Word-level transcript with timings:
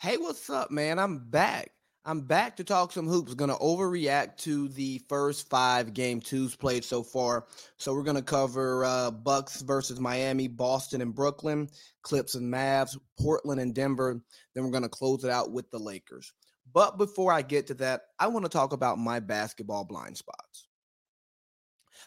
Hey, 0.00 0.16
what's 0.16 0.48
up, 0.48 0.70
man? 0.70 1.00
I'm 1.00 1.28
back. 1.28 1.72
I'm 2.04 2.20
back 2.20 2.54
to 2.58 2.64
talk 2.64 2.92
some 2.92 3.08
hoops. 3.08 3.34
Going 3.34 3.50
to 3.50 3.56
overreact 3.56 4.36
to 4.38 4.68
the 4.68 5.02
first 5.08 5.50
five 5.50 5.92
game 5.92 6.20
twos 6.20 6.54
played 6.54 6.84
so 6.84 7.02
far. 7.02 7.46
So 7.78 7.92
we're 7.92 8.04
going 8.04 8.14
to 8.14 8.22
cover 8.22 8.84
uh, 8.84 9.10
Bucks 9.10 9.60
versus 9.60 9.98
Miami, 9.98 10.46
Boston 10.46 11.00
and 11.00 11.12
Brooklyn, 11.12 11.68
Clips 12.02 12.36
and 12.36 12.46
Mavs, 12.54 12.96
Portland 13.18 13.60
and 13.60 13.74
Denver. 13.74 14.22
Then 14.54 14.62
we're 14.62 14.70
going 14.70 14.84
to 14.84 14.88
close 14.88 15.24
it 15.24 15.30
out 15.30 15.50
with 15.50 15.68
the 15.72 15.80
Lakers. 15.80 16.32
But 16.72 16.96
before 16.96 17.32
I 17.32 17.42
get 17.42 17.66
to 17.66 17.74
that, 17.74 18.02
I 18.20 18.28
want 18.28 18.44
to 18.44 18.50
talk 18.50 18.72
about 18.72 19.00
my 19.00 19.18
basketball 19.18 19.82
blind 19.82 20.16
spots. 20.16 20.68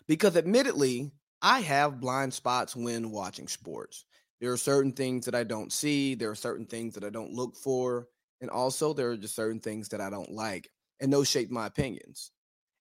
Because 0.08 0.38
admittedly, 0.38 1.12
I 1.42 1.60
have 1.60 2.00
blind 2.00 2.34
spots 2.34 2.73
when 2.73 3.12
watching 3.12 3.50
sports. 3.50 4.05
There 4.42 4.52
are 4.52 4.58
certain 4.58 4.92
things 4.92 5.26
that 5.26 5.36
I 5.36 5.44
don't 5.44 5.71
see, 5.71 6.16
there 6.16 6.32
are 6.32 6.36
certain 6.36 6.66
things 6.66 6.96
that 6.96 7.04
I 7.04 7.10
don't 7.10 7.32
look 7.32 7.55
for, 7.55 8.08
and 8.41 8.50
also 8.50 8.91
there 8.91 9.12
are 9.12 9.18
just 9.18 9.36
certain 9.36 9.59
things 9.59 9.88
that 9.90 10.02
I 10.02 10.09
don't 10.09 10.32
like, 10.32 10.70
and 10.99 11.13
those 11.13 11.30
shape 11.30 11.52
my 11.52 11.68
opinions. 11.68 12.32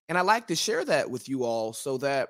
And 0.09 0.17
I 0.17 0.21
like 0.21 0.47
to 0.47 0.55
share 0.55 0.83
that 0.85 1.09
with 1.09 1.29
you 1.29 1.43
all 1.45 1.71
so 1.71 1.97
that 1.99 2.29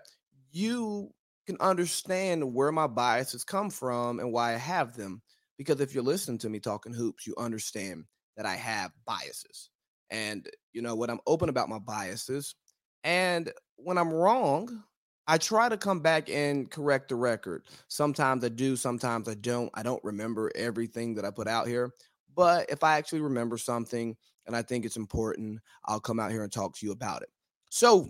you 0.52 1.10
can 1.48 1.58
understand 1.60 2.54
where 2.54 2.72
my 2.72 2.88
biases 2.88 3.44
come 3.44 3.70
from 3.70 4.20
and 4.20 4.32
why 4.32 4.54
I 4.54 4.58
have 4.58 4.96
them. 4.96 5.22
Because 5.58 5.80
if 5.80 5.94
you're 5.94 6.04
listening 6.04 6.38
to 6.40 6.50
me 6.50 6.60
talking 6.60 6.94
hoops, 6.94 7.26
you 7.26 7.34
understand 7.38 8.06
that 8.36 8.46
I 8.46 8.56
have 8.56 8.92
biases. 9.06 9.70
And 10.10 10.48
you 10.74 10.82
know 10.82 10.96
what? 10.96 11.10
I'm 11.10 11.20
open 11.26 11.50
about 11.50 11.70
my 11.70 11.80
biases. 11.80 12.56
And 13.04 13.52
when 13.78 13.98
I'm 13.98 14.12
wrong, 14.12 14.84
I 15.32 15.38
try 15.38 15.70
to 15.70 15.78
come 15.78 16.02
back 16.02 16.30
and 16.30 16.70
correct 16.70 17.08
the 17.08 17.16
record. 17.16 17.64
Sometimes 17.88 18.44
I 18.44 18.50
do, 18.50 18.76
sometimes 18.76 19.30
I 19.30 19.36
don't. 19.36 19.72
I 19.74 19.82
don't 19.82 20.04
remember 20.04 20.52
everything 20.56 21.16
that 21.16 21.24
I 21.24 21.32
put 21.32 21.48
out 21.48 21.68
here. 21.68 21.92
But 22.36 22.70
if 22.70 22.84
I 22.84 22.98
actually 22.98 23.22
remember 23.22 23.58
something 23.58 24.18
and 24.46 24.58
I 24.58 24.62
think 24.62 24.84
it's 24.84 24.98
important, 24.98 25.62
I'll 25.86 26.02
come 26.02 26.20
out 26.20 26.32
here 26.32 26.44
and 26.44 26.52
talk 26.52 26.76
to 26.76 26.86
you 26.86 26.92
about 26.92 27.22
it. 27.22 27.30
So 27.70 28.10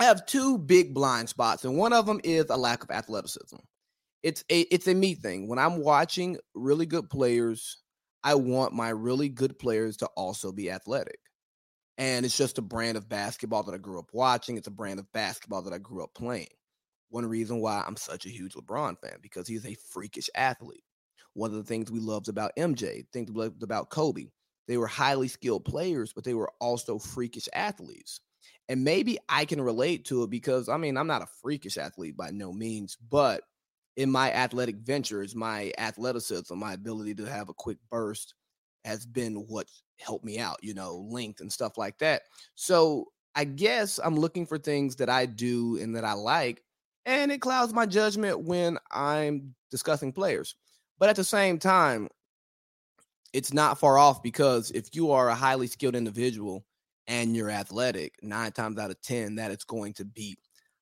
I 0.00 0.04
have 0.04 0.26
two 0.26 0.58
big 0.58 0.94
blind 0.94 1.28
spots, 1.28 1.64
and 1.64 1.78
one 1.78 1.92
of 1.92 2.06
them 2.06 2.20
is 2.24 2.46
a 2.50 2.56
lack 2.56 2.82
of 2.82 2.90
athleticism. 2.90 3.58
It's 4.24 4.42
a 4.50 4.62
it's 4.62 4.88
a 4.88 4.94
me 4.94 5.14
thing. 5.14 5.46
When 5.46 5.60
I'm 5.60 5.78
watching 5.78 6.38
really 6.56 6.86
good 6.86 7.08
players, 7.08 7.78
I 8.24 8.34
want 8.34 8.72
my 8.72 8.88
really 8.88 9.28
good 9.28 9.60
players 9.60 9.96
to 9.98 10.06
also 10.16 10.50
be 10.50 10.72
athletic. 10.72 11.20
And 12.00 12.24
it's 12.24 12.36
just 12.36 12.56
a 12.56 12.62
brand 12.62 12.96
of 12.96 13.10
basketball 13.10 13.62
that 13.64 13.74
I 13.74 13.78
grew 13.78 13.98
up 13.98 14.08
watching. 14.14 14.56
It's 14.56 14.66
a 14.66 14.70
brand 14.70 14.98
of 14.98 15.12
basketball 15.12 15.60
that 15.62 15.74
I 15.74 15.78
grew 15.78 16.02
up 16.02 16.14
playing. 16.14 16.48
One 17.10 17.26
reason 17.26 17.60
why 17.60 17.84
I'm 17.86 17.96
such 17.96 18.24
a 18.24 18.30
huge 18.30 18.54
LeBron 18.54 18.98
fan 18.98 19.18
because 19.20 19.46
he's 19.46 19.66
a 19.66 19.76
freakish 19.90 20.30
athlete. 20.34 20.82
One 21.34 21.50
of 21.50 21.56
the 21.56 21.62
things 21.62 21.90
we 21.90 22.00
loved 22.00 22.30
about 22.30 22.56
MJ, 22.58 23.04
things 23.12 23.30
we 23.30 23.42
loved 23.42 23.62
about 23.62 23.90
Kobe, 23.90 24.28
they 24.66 24.78
were 24.78 24.86
highly 24.86 25.28
skilled 25.28 25.66
players, 25.66 26.14
but 26.14 26.24
they 26.24 26.32
were 26.32 26.50
also 26.58 26.98
freakish 26.98 27.50
athletes. 27.52 28.20
And 28.70 28.82
maybe 28.82 29.18
I 29.28 29.44
can 29.44 29.60
relate 29.60 30.06
to 30.06 30.22
it 30.22 30.30
because 30.30 30.70
I 30.70 30.78
mean, 30.78 30.96
I'm 30.96 31.06
not 31.06 31.22
a 31.22 31.28
freakish 31.42 31.76
athlete 31.76 32.16
by 32.16 32.30
no 32.30 32.50
means, 32.50 32.96
but 33.10 33.42
in 33.98 34.10
my 34.10 34.32
athletic 34.32 34.76
ventures, 34.76 35.34
my 35.34 35.70
athleticism, 35.76 36.56
my 36.56 36.72
ability 36.72 37.16
to 37.16 37.26
have 37.26 37.50
a 37.50 37.54
quick 37.54 37.76
burst 37.90 38.32
has 38.86 39.04
been 39.04 39.34
what 39.34 39.66
helped 40.00 40.24
me 40.24 40.38
out, 40.38 40.58
you 40.62 40.74
know, 40.74 41.06
length 41.08 41.40
and 41.40 41.52
stuff 41.52 41.78
like 41.78 41.98
that. 41.98 42.22
So 42.54 43.06
I 43.34 43.44
guess 43.44 44.00
I'm 44.02 44.16
looking 44.16 44.46
for 44.46 44.58
things 44.58 44.96
that 44.96 45.08
I 45.08 45.26
do 45.26 45.78
and 45.80 45.94
that 45.96 46.04
I 46.04 46.14
like, 46.14 46.62
and 47.06 47.30
it 47.30 47.40
clouds 47.40 47.72
my 47.72 47.86
judgment 47.86 48.40
when 48.40 48.78
I'm 48.90 49.54
discussing 49.70 50.12
players. 50.12 50.54
But 50.98 51.08
at 51.08 51.16
the 51.16 51.24
same 51.24 51.58
time, 51.58 52.08
it's 53.32 53.52
not 53.52 53.78
far 53.78 53.96
off 53.96 54.22
because 54.22 54.70
if 54.72 54.88
you 54.94 55.12
are 55.12 55.28
a 55.28 55.34
highly 55.34 55.66
skilled 55.66 55.94
individual 55.94 56.64
and 57.06 57.34
you're 57.34 57.50
athletic, 57.50 58.14
nine 58.22 58.52
times 58.52 58.78
out 58.78 58.90
of 58.90 59.00
10, 59.02 59.36
that 59.36 59.50
it's 59.50 59.64
going 59.64 59.92
to 59.94 60.04
beat 60.04 60.38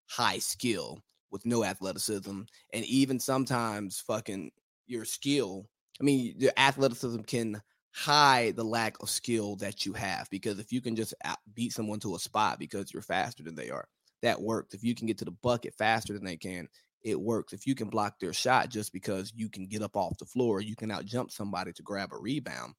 high 0.07 0.39
skill 0.39 0.99
with 1.31 1.45
no 1.45 1.65
athleticism. 1.65 2.41
And 2.73 2.85
even 2.85 3.21
sometimes 3.21 4.01
fucking 4.01 4.51
your 4.87 5.05
skill, 5.05 5.69
I 6.01 6.05
mean, 6.05 6.35
your 6.39 6.53
athleticism 6.57 7.21
can 7.23 7.61
hide 7.93 8.57
the 8.57 8.65
lack 8.65 9.01
of 9.03 9.11
skill 9.11 9.57
that 9.57 9.85
you 9.85 9.93
have 9.93 10.29
because 10.31 10.59
if 10.59 10.73
you 10.73 10.81
can 10.81 10.95
just 10.95 11.15
uh, 11.25 11.35
beat 11.55 11.73
someone 11.73 12.01
to 12.01 12.15
a 12.15 12.19
spot 12.19 12.59
because 12.59 12.93
you're 12.93 13.03
faster 13.03 13.43
than 13.43 13.55
they 13.55 13.71
are, 13.71 13.89
that 14.23 14.41
works. 14.41 14.75
If 14.75 14.85
you 14.85 14.95
can 14.95 15.07
get 15.07 15.19
to 15.19 15.25
the 15.25 15.37
bucket 15.43 15.75
faster 15.75 16.13
than 16.13 16.25
they 16.25 16.37
can, 16.37 16.69
it 17.03 17.21
works. 17.21 17.53
If 17.53 17.67
you 17.67 17.75
can 17.75 17.89
block 17.89 18.19
their 18.19 18.33
shot 18.33 18.69
just 18.71 18.93
because 18.93 19.33
you 19.35 19.49
can 19.49 19.67
get 19.67 19.83
up 19.83 19.97
off 19.97 20.19
the 20.19 20.27
floor, 20.27 20.61
you 20.61 20.77
can 20.77 20.91
out 20.91 21.05
jump 21.05 21.31
somebody 21.31 21.73
to 21.73 21.83
grab 21.83 22.13
a 22.13 22.19
rebound, 22.19 22.75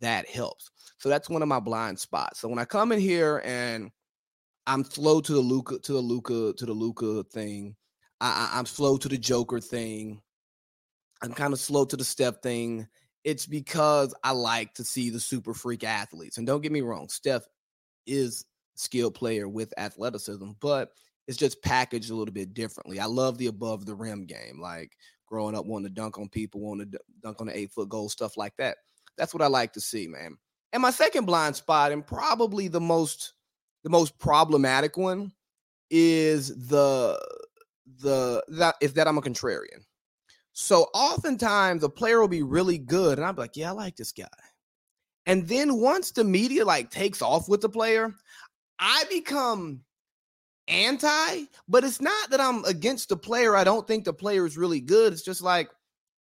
that 0.00 0.28
helps. 0.28 0.70
So 0.98 1.08
that's 1.08 1.30
one 1.30 1.42
of 1.42 1.48
my 1.48 1.60
blind 1.60 1.98
spots. 1.98 2.40
So 2.40 2.48
when 2.48 2.58
I 2.58 2.64
come 2.64 2.92
in 2.92 3.00
here 3.00 3.42
and 3.44 3.90
I'm 4.66 4.84
slow 4.84 5.20
to 5.20 5.32
the 5.32 5.40
Luka 5.40 5.78
to 5.78 5.92
the 5.92 6.00
Luka 6.00 6.52
to 6.56 6.66
the 6.66 6.72
Luka 6.72 7.24
thing, 7.24 7.76
I, 8.20 8.50
I'm 8.52 8.66
slow 8.66 8.96
to 8.98 9.08
the 9.08 9.18
Joker 9.18 9.60
thing. 9.60 10.20
I'm 11.22 11.32
kind 11.32 11.52
of 11.52 11.60
slow 11.60 11.84
to 11.84 11.96
the 11.96 12.04
Steph 12.04 12.40
thing 12.42 12.88
it's 13.24 13.46
because 13.46 14.14
I 14.24 14.32
like 14.32 14.74
to 14.74 14.84
see 14.84 15.10
the 15.10 15.20
super 15.20 15.54
freak 15.54 15.84
athletes. 15.84 16.38
And 16.38 16.46
don't 16.46 16.62
get 16.62 16.72
me 16.72 16.80
wrong, 16.80 17.08
Steph 17.08 17.46
is 18.06 18.44
skilled 18.74 19.14
player 19.14 19.48
with 19.48 19.74
athleticism, 19.78 20.50
but 20.60 20.90
it's 21.28 21.36
just 21.36 21.62
packaged 21.62 22.10
a 22.10 22.14
little 22.14 22.32
bit 22.32 22.54
differently. 22.54 22.98
I 22.98 23.06
love 23.06 23.38
the 23.38 23.46
above 23.46 23.86
the 23.86 23.94
rim 23.94 24.26
game, 24.26 24.60
like 24.60 24.92
growing 25.26 25.54
up 25.54 25.66
wanting 25.66 25.88
to 25.88 25.94
dunk 25.94 26.18
on 26.18 26.28
people, 26.28 26.60
wanting 26.60 26.90
to 26.90 26.98
dunk 27.22 27.40
on 27.40 27.46
the 27.46 27.56
eight 27.56 27.72
foot 27.72 27.88
goal, 27.88 28.08
stuff 28.08 28.36
like 28.36 28.54
that. 28.58 28.78
That's 29.16 29.34
what 29.34 29.42
I 29.42 29.46
like 29.46 29.72
to 29.74 29.80
see, 29.80 30.06
man. 30.08 30.36
And 30.72 30.82
my 30.82 30.90
second 30.90 31.26
blind 31.26 31.56
spot, 31.56 31.92
and 31.92 32.06
probably 32.06 32.68
the 32.68 32.80
most 32.80 33.34
the 33.82 33.90
most 33.90 34.18
problematic 34.18 34.96
one, 34.96 35.32
is 35.90 36.48
the 36.68 37.20
the 38.02 38.42
that 38.48 38.76
is 38.80 38.94
that 38.94 39.08
I'm 39.08 39.18
a 39.18 39.22
contrarian. 39.22 39.84
So 40.60 40.90
oftentimes 40.92 41.82
a 41.82 41.88
player 41.88 42.20
will 42.20 42.28
be 42.28 42.42
really 42.42 42.76
good, 42.76 43.18
and 43.18 43.26
I'm 43.26 43.34
like, 43.34 43.56
yeah, 43.56 43.70
I 43.70 43.72
like 43.72 43.96
this 43.96 44.12
guy. 44.12 44.26
And 45.24 45.48
then 45.48 45.80
once 45.80 46.10
the 46.10 46.22
media 46.22 46.66
like 46.66 46.90
takes 46.90 47.22
off 47.22 47.48
with 47.48 47.62
the 47.62 47.68
player, 47.70 48.14
I 48.78 49.04
become 49.10 49.80
anti, 50.68 51.44
but 51.66 51.82
it's 51.82 52.02
not 52.02 52.30
that 52.30 52.42
I'm 52.42 52.62
against 52.66 53.08
the 53.08 53.16
player. 53.16 53.56
I 53.56 53.64
don't 53.64 53.88
think 53.88 54.04
the 54.04 54.12
player 54.12 54.44
is 54.44 54.58
really 54.58 54.80
good. 54.80 55.14
It's 55.14 55.22
just 55.22 55.40
like, 55.40 55.70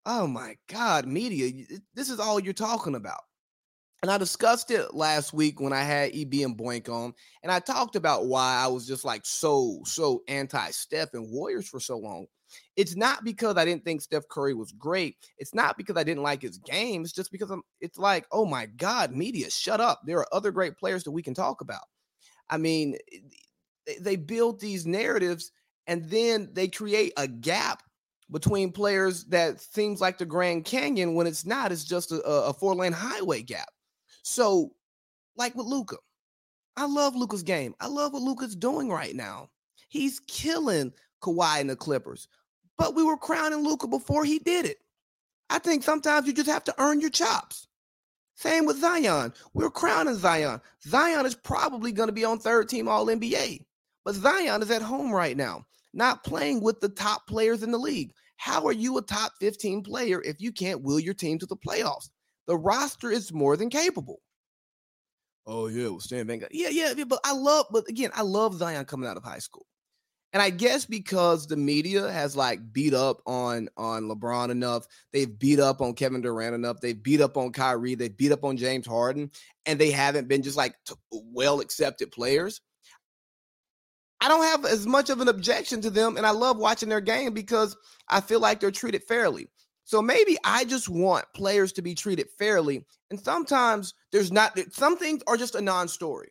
oh 0.08 0.26
my 0.26 0.56
God, 0.68 1.06
media, 1.06 1.66
this 1.94 2.10
is 2.10 2.20
all 2.20 2.40
you're 2.40 2.54
talking 2.54 2.96
about. 2.96 3.22
And 4.02 4.10
I 4.10 4.18
discussed 4.18 4.72
it 4.72 4.96
last 4.96 5.32
week 5.32 5.62
when 5.62 5.74
I 5.74 5.84
had 5.84 6.10
EB 6.16 6.34
and 6.42 6.58
Boink 6.58 6.90
on, 6.90 7.14
and 7.44 7.52
I 7.52 7.60
talked 7.60 7.96
about 7.96 8.26
why 8.26 8.56
I 8.56 8.68
was 8.68 8.88
just 8.88 9.06
like 9.06 9.28
so, 9.28 9.82
so 9.86 10.24
anti 10.28 10.72
Steph 10.72 11.14
and 11.14 11.32
Warriors 11.32 11.70
for 11.70 11.80
so 11.80 12.00
long. 12.00 12.26
It's 12.76 12.96
not 12.96 13.24
because 13.24 13.58
I 13.58 13.66
didn't 13.66 13.86
think 13.86 14.02
Steph 14.02 14.28
Curry 14.30 14.54
was 14.54 14.72
great. 14.72 15.18
It's 15.38 15.54
not 15.54 15.78
because 15.78 15.98
I 15.98 16.04
didn't 16.04 16.24
like 16.24 16.42
his 16.42 16.58
game. 16.58 17.02
It's 17.04 17.12
just 17.12 17.32
because 17.32 17.52
I'm, 17.52 17.62
it's 17.82 17.98
like, 17.98 18.26
oh 18.32 18.46
my 18.46 18.66
God, 18.66 19.12
media, 19.12 19.50
shut 19.50 19.80
up. 19.80 20.02
There 20.06 20.20
are 20.20 20.34
other 20.34 20.52
great 20.52 20.78
players 20.78 21.04
that 21.04 21.12
we 21.12 21.24
can 21.24 21.34
talk 21.34 21.62
about. 21.62 21.84
I 22.50 22.58
mean, 22.58 22.98
eh, 23.12 23.18
they, 23.86 23.98
they 24.00 24.16
build 24.16 24.60
these 24.60 24.86
narratives 24.86 25.52
and 25.88 26.10
then 26.10 26.50
they 26.54 26.68
create 26.68 27.14
a 27.18 27.28
gap 27.28 27.84
between 28.32 28.72
players 28.72 29.26
that 29.26 29.62
seems 29.62 30.02
like 30.02 30.18
the 30.18 30.26
Grand 30.26 30.66
Canyon 30.66 31.16
when 31.16 31.28
it's 31.28 31.46
not. 31.46 31.72
It's 31.72 31.84
just 31.84 32.12
a, 32.12 32.22
a 32.22 32.54
four 32.54 32.76
lane 32.76 32.94
highway 32.94 33.42
gap. 33.42 33.70
So, 34.24 34.72
like 35.36 35.56
with 35.56 35.68
Luka, 35.68 35.98
I 36.78 36.86
love 36.86 37.16
Luka's 37.16 37.44
game. 37.44 37.76
I 37.80 37.88
love 37.88 38.14
what 38.14 38.22
Luka's 38.22 38.56
doing 38.56 38.90
right 38.90 39.16
now. 39.16 39.50
He's 39.90 40.20
killing 40.22 40.92
Kawhi 41.22 41.62
and 41.62 41.70
the 41.70 41.76
Clippers 41.76 42.28
but 42.78 42.96
we 42.96 43.04
were 43.04 43.18
crowning 43.18 43.64
Luka 43.64 43.88
before 43.88 44.26
he 44.26 44.40
did 44.40 44.66
it. 44.66 44.78
I 45.50 45.60
think 45.60 45.84
sometimes 45.84 46.28
you 46.28 46.34
just 46.34 46.50
have 46.50 46.64
to 46.66 46.76
earn 46.78 47.00
your 47.00 47.10
chops. 47.10 47.68
Same 48.36 48.66
with 48.66 48.80
Zion. 48.80 49.34
We're 49.54 49.70
crowning 49.70 50.16
Zion. 50.16 50.60
Zion 50.82 51.26
is 51.26 51.36
probably 51.36 51.92
going 51.92 52.08
to 52.08 52.14
be 52.14 52.26
on 52.26 52.40
third 52.40 52.68
team 52.70 52.88
All 52.88 53.06
NBA, 53.06 53.64
but 54.04 54.16
Zion 54.16 54.62
is 54.62 54.72
at 54.72 54.82
home 54.82 55.12
right 55.12 55.38
now, 55.38 55.66
not 55.94 56.24
playing 56.24 56.62
with 56.62 56.82
the 56.82 56.90
top 56.90 57.28
players 57.28 57.62
in 57.62 57.72
the 57.72 57.78
league. 57.78 58.14
How 58.38 58.66
are 58.66 58.74
you 58.74 58.98
a 58.98 59.02
top 59.02 59.34
15 59.40 59.84
player 59.84 60.22
if 60.24 60.42
you 60.42 60.52
can't 60.52 60.82
will 60.82 61.00
your 61.00 61.14
team 61.14 61.38
to 61.40 61.46
the 61.46 61.56
playoffs? 61.56 62.10
The 62.48 62.58
roster 62.58 63.12
is 63.12 63.32
more 63.32 63.56
than 63.56 63.70
capable. 63.70 64.20
Oh 65.46 65.68
yeah, 65.68 65.90
well, 65.90 66.00
Stan 66.00 66.26
Van 66.26 66.42
Yeah, 66.52 66.70
yeah, 66.70 66.94
yeah, 66.96 67.04
but 67.04 67.20
I 67.24 67.34
love, 67.34 67.68
but 67.72 67.88
again, 67.88 68.12
I 68.14 68.22
love 68.22 68.56
Zion 68.56 68.86
coming 68.86 69.08
out 69.08 69.18
of 69.18 69.24
high 69.24 69.40
school. 69.40 69.66
And 70.34 70.42
I 70.42 70.50
guess 70.50 70.86
because 70.86 71.46
the 71.46 71.56
media 71.56 72.12
has 72.12 72.36
like 72.36 72.74
beat 72.74 72.96
up 72.96 73.22
on 73.28 73.70
on 73.78 74.04
LeBron 74.04 74.50
enough, 74.50 74.88
they've 75.12 75.38
beat 75.38 75.60
up 75.60 75.80
on 75.80 75.94
Kevin 75.94 76.22
Durant 76.22 76.56
enough, 76.56 76.82
they've 76.82 77.02
beat 77.02 77.22
up 77.22 77.38
on 77.38 77.52
Kyrie, 77.52 77.96
they've 77.96 78.16
beat 78.16 78.32
up 78.32 78.44
on 78.44 78.58
James 78.58 78.88
Harden, 78.88 79.30
and 79.68 79.80
they 79.80 79.92
haven't 79.92 80.28
been 80.28 80.42
just 80.42 80.58
like 80.58 80.76
well 81.12 81.60
accepted 81.60 82.12
players. 82.12 82.62
I 84.22 84.28
don't 84.28 84.44
have 84.44 84.66
as 84.66 84.88
much 84.88 85.10
of 85.10 85.22
an 85.22 85.28
objection 85.28 85.82
to 85.82 85.90
them, 85.92 86.18
and 86.18 86.26
I 86.26 86.32
love 86.32 86.58
watching 86.58 86.90
their 86.90 87.02
game 87.02 87.34
because 87.34 87.78
I 88.08 88.22
feel 88.22 88.40
like 88.40 88.60
they're 88.60 88.72
treated 88.72 89.04
fairly. 89.04 89.50
So 89.84 90.02
maybe 90.02 90.38
I 90.44 90.64
just 90.64 90.88
want 90.88 91.26
players 91.36 91.74
to 91.74 91.82
be 91.82 91.94
treated 91.94 92.28
fairly. 92.40 92.86
And 93.12 93.20
sometimes 93.20 93.94
there's 94.12 94.32
not, 94.32 94.58
some 94.72 94.98
things 94.98 95.22
are 95.28 95.36
just 95.36 95.56
a 95.56 95.62
non 95.62 95.90
story. 95.90 96.30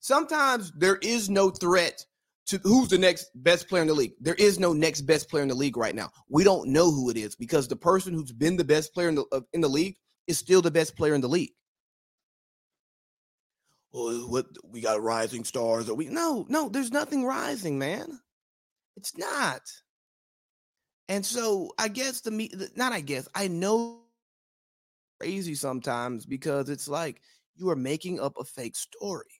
Sometimes 0.00 0.72
there 0.72 0.96
is 1.02 1.28
no 1.28 1.50
threat 1.50 2.06
to 2.48 2.58
who's 2.64 2.88
the 2.88 2.98
next 2.98 3.30
best 3.34 3.68
player 3.68 3.82
in 3.82 3.88
the 3.88 3.94
league. 3.94 4.12
There 4.20 4.34
is 4.34 4.58
no 4.58 4.72
next 4.72 5.02
best 5.02 5.28
player 5.28 5.42
in 5.42 5.48
the 5.48 5.54
league 5.54 5.76
right 5.76 5.94
now. 5.94 6.10
We 6.28 6.44
don't 6.44 6.70
know 6.70 6.90
who 6.90 7.10
it 7.10 7.16
is 7.16 7.36
because 7.36 7.68
the 7.68 7.76
person 7.76 8.14
who's 8.14 8.32
been 8.32 8.56
the 8.56 8.64
best 8.64 8.92
player 8.94 9.08
in 9.08 9.16
the, 9.16 9.42
in 9.52 9.60
the 9.60 9.68
league 9.68 9.96
is 10.26 10.38
still 10.38 10.62
the 10.62 10.70
best 10.70 10.96
player 10.96 11.14
in 11.14 11.20
the 11.20 11.28
league. 11.28 11.52
Well, 13.92 14.28
what 14.28 14.46
we 14.64 14.80
got 14.80 15.02
rising 15.02 15.44
stars? 15.44 15.88
Are 15.88 15.94
we 15.94 16.08
no, 16.08 16.46
no, 16.48 16.68
there's 16.68 16.92
nothing 16.92 17.24
rising, 17.24 17.78
man. 17.78 18.20
It's 18.96 19.16
not. 19.16 19.62
And 21.08 21.24
so 21.24 21.72
I 21.78 21.88
guess 21.88 22.20
the 22.20 22.30
me 22.30 22.50
not 22.76 22.92
I 22.92 23.00
guess 23.00 23.28
I 23.34 23.48
know 23.48 24.00
crazy 25.18 25.54
sometimes 25.54 26.26
because 26.26 26.68
it's 26.68 26.88
like 26.88 27.22
you 27.56 27.70
are 27.70 27.76
making 27.76 28.20
up 28.20 28.34
a 28.38 28.44
fake 28.44 28.76
story. 28.76 29.37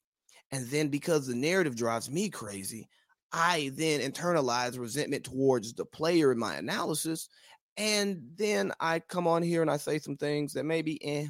And 0.51 0.67
then 0.69 0.89
because 0.89 1.27
the 1.27 1.35
narrative 1.35 1.77
drives 1.77 2.11
me 2.11 2.31
crazy, 2.31 2.89
I 3.33 3.71
then 3.75 4.01
internalize 4.01 4.79
resentment 4.79 5.25
towards 5.25 5.75
the 5.75 5.85
player 5.85 6.33
in 6.33 6.39
my 6.39 6.57
analysis. 6.57 7.29
And 7.77 8.23
then 8.37 8.73
I 8.81 9.01
come 9.01 9.27
on 9.27 9.43
here 9.43 9.63
and 9.63 9.71
I 9.71 9.77
say 9.77 9.99
some 9.99 10.17
things 10.17 10.53
that 10.55 10.65
maybe 10.65 10.99
eh, 11.05 11.27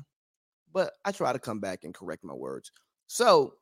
but 0.72 0.92
I 1.04 1.12
try 1.12 1.32
to 1.32 1.38
come 1.38 1.60
back 1.60 1.84
and 1.84 1.94
correct 1.94 2.24
my 2.24 2.34
words. 2.34 2.70
So 3.06 3.54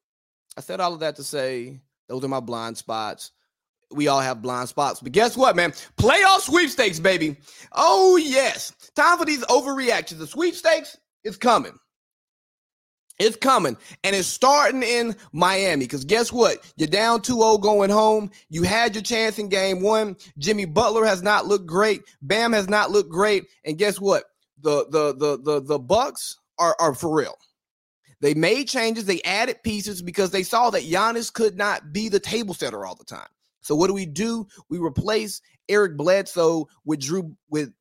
I 0.56 0.60
said 0.60 0.80
all 0.80 0.94
of 0.94 1.00
that 1.00 1.16
to 1.16 1.24
say 1.24 1.80
those 2.08 2.24
are 2.24 2.28
my 2.28 2.40
blind 2.40 2.76
spots. 2.76 3.32
We 3.92 4.08
all 4.08 4.20
have 4.20 4.42
blind 4.42 4.68
spots, 4.68 5.00
but 5.00 5.12
guess 5.12 5.36
what, 5.36 5.54
man? 5.54 5.70
Playoff 5.96 6.40
sweepstakes, 6.40 6.98
baby. 6.98 7.36
Oh, 7.72 8.16
yes. 8.16 8.72
Time 8.96 9.16
for 9.16 9.24
these 9.24 9.44
overreactions. 9.44 10.18
The 10.18 10.26
sweepstakes 10.26 10.96
is 11.22 11.36
coming. 11.36 11.78
It's 13.18 13.36
coming 13.36 13.76
and 14.04 14.14
it's 14.14 14.28
starting 14.28 14.82
in 14.82 15.16
Miami 15.32 15.84
because 15.84 16.04
guess 16.04 16.30
what? 16.30 16.58
You're 16.76 16.88
down 16.88 17.20
2-0 17.20 17.62
going 17.62 17.90
home. 17.90 18.30
You 18.50 18.62
had 18.62 18.94
your 18.94 19.02
chance 19.02 19.38
in 19.38 19.48
game 19.48 19.80
1. 19.80 20.16
Jimmy 20.38 20.66
Butler 20.66 21.06
has 21.06 21.22
not 21.22 21.46
looked 21.46 21.66
great. 21.66 22.02
Bam 22.20 22.52
has 22.52 22.68
not 22.68 22.90
looked 22.90 23.10
great. 23.10 23.44
And 23.64 23.78
guess 23.78 23.98
what? 23.98 24.24
The 24.60 24.86
the 24.90 25.14
the 25.14 25.38
the 25.42 25.60
the 25.62 25.78
Bucks 25.78 26.38
are 26.58 26.76
are 26.78 26.94
for 26.94 27.14
real. 27.14 27.36
They 28.20 28.34
made 28.34 28.68
changes, 28.68 29.04
they 29.04 29.20
added 29.22 29.62
pieces 29.62 30.00
because 30.00 30.30
they 30.30 30.42
saw 30.42 30.70
that 30.70 30.84
Giannis 30.84 31.32
could 31.32 31.56
not 31.56 31.92
be 31.92 32.08
the 32.08 32.20
table 32.20 32.54
setter 32.54 32.86
all 32.86 32.94
the 32.94 33.04
time. 33.04 33.28
So 33.60 33.74
what 33.74 33.88
do 33.88 33.94
we 33.94 34.06
do? 34.06 34.46
We 34.70 34.78
replace 34.78 35.42
Eric 35.68 35.96
Bledsoe 35.96 36.68
with 36.84 37.00
Jrue 37.00 37.34
with 37.50 37.72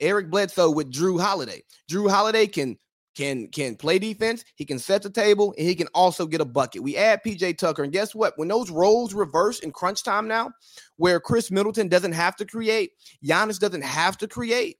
Eric 0.00 0.30
Bledsoe 0.30 0.70
with 0.70 0.92
Jrue 0.92 1.20
Holiday. 1.20 1.62
Jrue 1.90 2.10
Holiday 2.10 2.46
can 2.46 2.78
can 3.16 3.48
can 3.48 3.76
play 3.76 3.98
defense, 3.98 4.44
he 4.54 4.64
can 4.64 4.78
set 4.78 5.02
the 5.02 5.10
table, 5.10 5.54
and 5.58 5.66
he 5.66 5.74
can 5.74 5.88
also 5.94 6.26
get 6.26 6.40
a 6.40 6.44
bucket. 6.44 6.82
We 6.82 6.96
add 6.96 7.22
PJ 7.24 7.58
Tucker, 7.58 7.82
and 7.82 7.92
guess 7.92 8.14
what? 8.14 8.34
When 8.36 8.48
those 8.48 8.70
roles 8.70 9.14
reverse 9.14 9.60
in 9.60 9.72
crunch 9.72 10.04
time 10.04 10.28
now, 10.28 10.52
where 10.96 11.18
Khris 11.18 11.50
Middleton 11.50 11.88
doesn't 11.88 12.12
have 12.12 12.36
to 12.36 12.44
create, 12.44 12.92
Giannis 13.24 13.58
doesn't 13.58 13.82
have 13.82 14.18
to 14.18 14.28
create, 14.28 14.76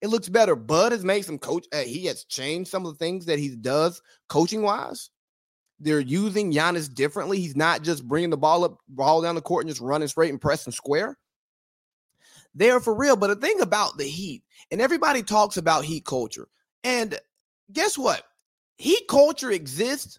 it 0.00 0.08
looks 0.08 0.28
better. 0.28 0.56
Bud 0.56 0.92
has 0.92 1.04
made 1.04 1.24
some 1.24 1.38
coach. 1.38 1.66
Uh, 1.72 1.78
he 1.78 2.06
has 2.06 2.24
changed 2.24 2.70
some 2.70 2.86
of 2.86 2.92
the 2.92 2.98
things 2.98 3.26
that 3.26 3.38
he 3.38 3.54
does 3.54 4.00
coaching 4.28 4.62
wise. 4.62 5.10
They're 5.78 6.00
using 6.00 6.52
Giannis 6.52 6.92
differently. 6.92 7.40
He's 7.40 7.56
not 7.56 7.82
just 7.82 8.06
bringing 8.06 8.30
the 8.30 8.36
ball 8.36 8.64
up, 8.64 8.78
ball 8.88 9.22
down 9.22 9.34
the 9.34 9.40
court 9.40 9.64
and 9.64 9.70
just 9.70 9.80
running 9.80 10.08
straight 10.08 10.30
and 10.30 10.40
pressing 10.40 10.72
square. 10.72 11.18
They're 12.54 12.80
for 12.80 12.94
real. 12.94 13.16
But 13.16 13.28
the 13.28 13.36
thing 13.36 13.60
about 13.60 13.96
the 13.96 14.04
Heat, 14.04 14.42
and 14.70 14.80
everybody 14.80 15.22
talks 15.22 15.56
about 15.56 15.84
Heat 15.84 16.04
culture, 16.04 16.48
and 16.84 17.18
guess 17.72 17.96
what? 17.96 18.22
Heat 18.76 19.06
culture 19.08 19.50
exists, 19.50 20.18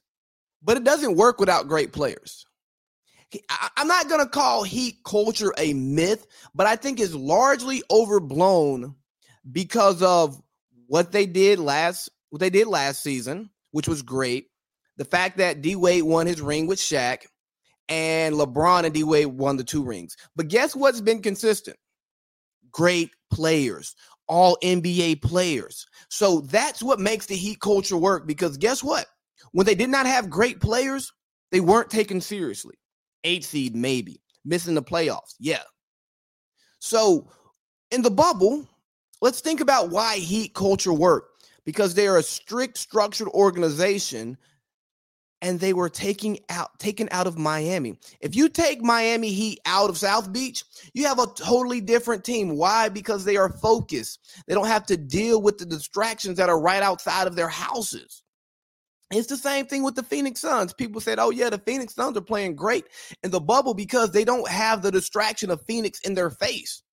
but 0.62 0.78
it 0.78 0.84
doesn't 0.84 1.16
work 1.16 1.40
without 1.40 1.68
great 1.68 1.92
players. 1.92 2.46
I'm 3.78 3.88
not 3.88 4.10
going 4.10 4.22
to 4.22 4.30
call 4.30 4.64
Heat 4.64 4.98
culture 5.06 5.54
a 5.58 5.74
myth, 5.74 6.28
but 6.54 6.68
I 6.68 6.76
think 6.76 7.00
it's 7.00 7.16
largely 7.16 7.82
overblown 7.90 8.96
because 9.52 10.02
of 10.02 10.42
what 10.88 11.12
they 11.12 11.26
did 11.26 11.60
last 11.60 12.10
what 12.30 12.40
they 12.40 12.50
did 12.50 12.68
last 12.68 13.04
season, 13.04 13.50
which 13.72 13.88
was 13.88 14.02
great. 14.02 14.48
The 14.98 15.06
fact 15.06 15.38
that 15.38 15.62
D 15.62 15.76
Wade 15.76 16.04
won 16.04 16.28
his 16.28 16.42
ring 16.42 16.68
with 16.68 16.80
Shaq 16.80 17.26
and 17.90 18.36
LeBron 18.36 18.86
and 18.86 18.94
D 18.94 19.04
Wade 19.04 19.28
won 19.28 19.58
the 19.58 19.64
two 19.64 19.84
rings. 19.84 20.16
But 20.36 20.48
guess 20.48 20.76
what's 20.76 21.02
been 21.02 21.22
consistent? 21.22 21.78
Great 22.72 23.12
players, 23.32 23.96
all 24.28 24.58
NBA 24.64 25.22
players. 25.22 25.86
So 26.10 26.42
that's 26.42 26.82
what 26.82 27.00
makes 27.00 27.26
the 27.26 27.36
Heat 27.36 27.60
culture 27.60 27.98
work 27.98 28.28
because 28.28 28.58
guess 28.58 28.84
what? 28.84 29.06
When 29.52 29.66
they 29.66 29.76
did 29.76 29.90
not 29.90 30.06
have 30.06 30.30
great 30.30 30.60
players, 30.60 31.12
they 31.52 31.60
weren't 31.60 31.90
taken 31.90 32.22
seriously. 32.22 32.76
Eight 33.24 33.44
seed, 33.44 33.76
maybe. 33.76 34.22
Missing 34.46 34.76
the 34.76 34.84
playoffs. 34.84 35.36
Yeah. 35.40 35.62
So 36.80 37.30
in 37.92 38.02
the 38.02 38.12
bubble, 38.12 38.68
Let's 39.24 39.40
think 39.40 39.62
about 39.62 39.90
why 39.90 40.18
heat 40.18 40.54
culture 40.54 40.92
worked 40.92 41.46
because 41.64 41.94
they 41.94 42.10
are 42.10 42.18
a 42.18 42.24
strict 42.24 42.78
structured 42.78 43.30
organization 43.30 44.38
and 45.44 45.60
they 45.60 45.74
were 45.74 45.90
taking 45.90 46.40
out 46.50 46.80
taken 46.80 47.10
out 47.12 47.28
of 47.28 47.38
Miami. 47.38 48.00
If 48.22 48.36
you 48.36 48.48
take 48.48 48.82
Miami 48.82 49.34
Heat 49.34 49.60
out 49.66 49.90
of 49.90 49.98
South 49.98 50.32
Beach, 50.32 50.64
you 50.94 51.06
have 51.06 51.20
a 51.20 51.28
totally 51.28 51.82
different 51.82 52.24
team. 52.24 52.56
Why? 52.56 52.88
Because 52.90 53.26
they 53.26 53.36
are 53.36 53.50
focused. 53.50 54.42
They 54.48 54.56
don't 54.56 54.68
have 54.68 54.86
to 54.88 54.98
deal 54.98 55.42
with 55.42 55.58
the 55.58 55.66
distractions 55.66 56.38
that 56.38 56.50
are 56.50 56.60
right 56.60 56.82
outside 56.82 57.28
of 57.28 57.36
their 57.36 57.50
houses. 57.50 58.24
It's 59.12 59.28
the 59.28 59.38
same 59.38 59.66
thing 59.68 59.84
with 59.84 59.96
the 59.96 60.02
Phoenix 60.02 60.40
Suns. 60.40 60.74
People 60.74 61.02
said, 61.02 61.20
"Oh 61.20 61.30
yeah, 61.30 61.50
the 61.50 61.60
Phoenix 61.60 61.94
Suns 61.94 62.18
are 62.18 62.22
playing 62.22 62.56
great 62.56 62.86
in 63.22 63.30
the 63.30 63.42
bubble 63.42 63.74
because 63.74 64.12
they 64.12 64.24
don't 64.24 64.48
have 64.48 64.82
the 64.82 64.92
distraction 64.92 65.52
of 65.52 65.62
Phoenix 65.68 66.00
in 66.00 66.16
their 66.16 66.32
face." 66.32 66.84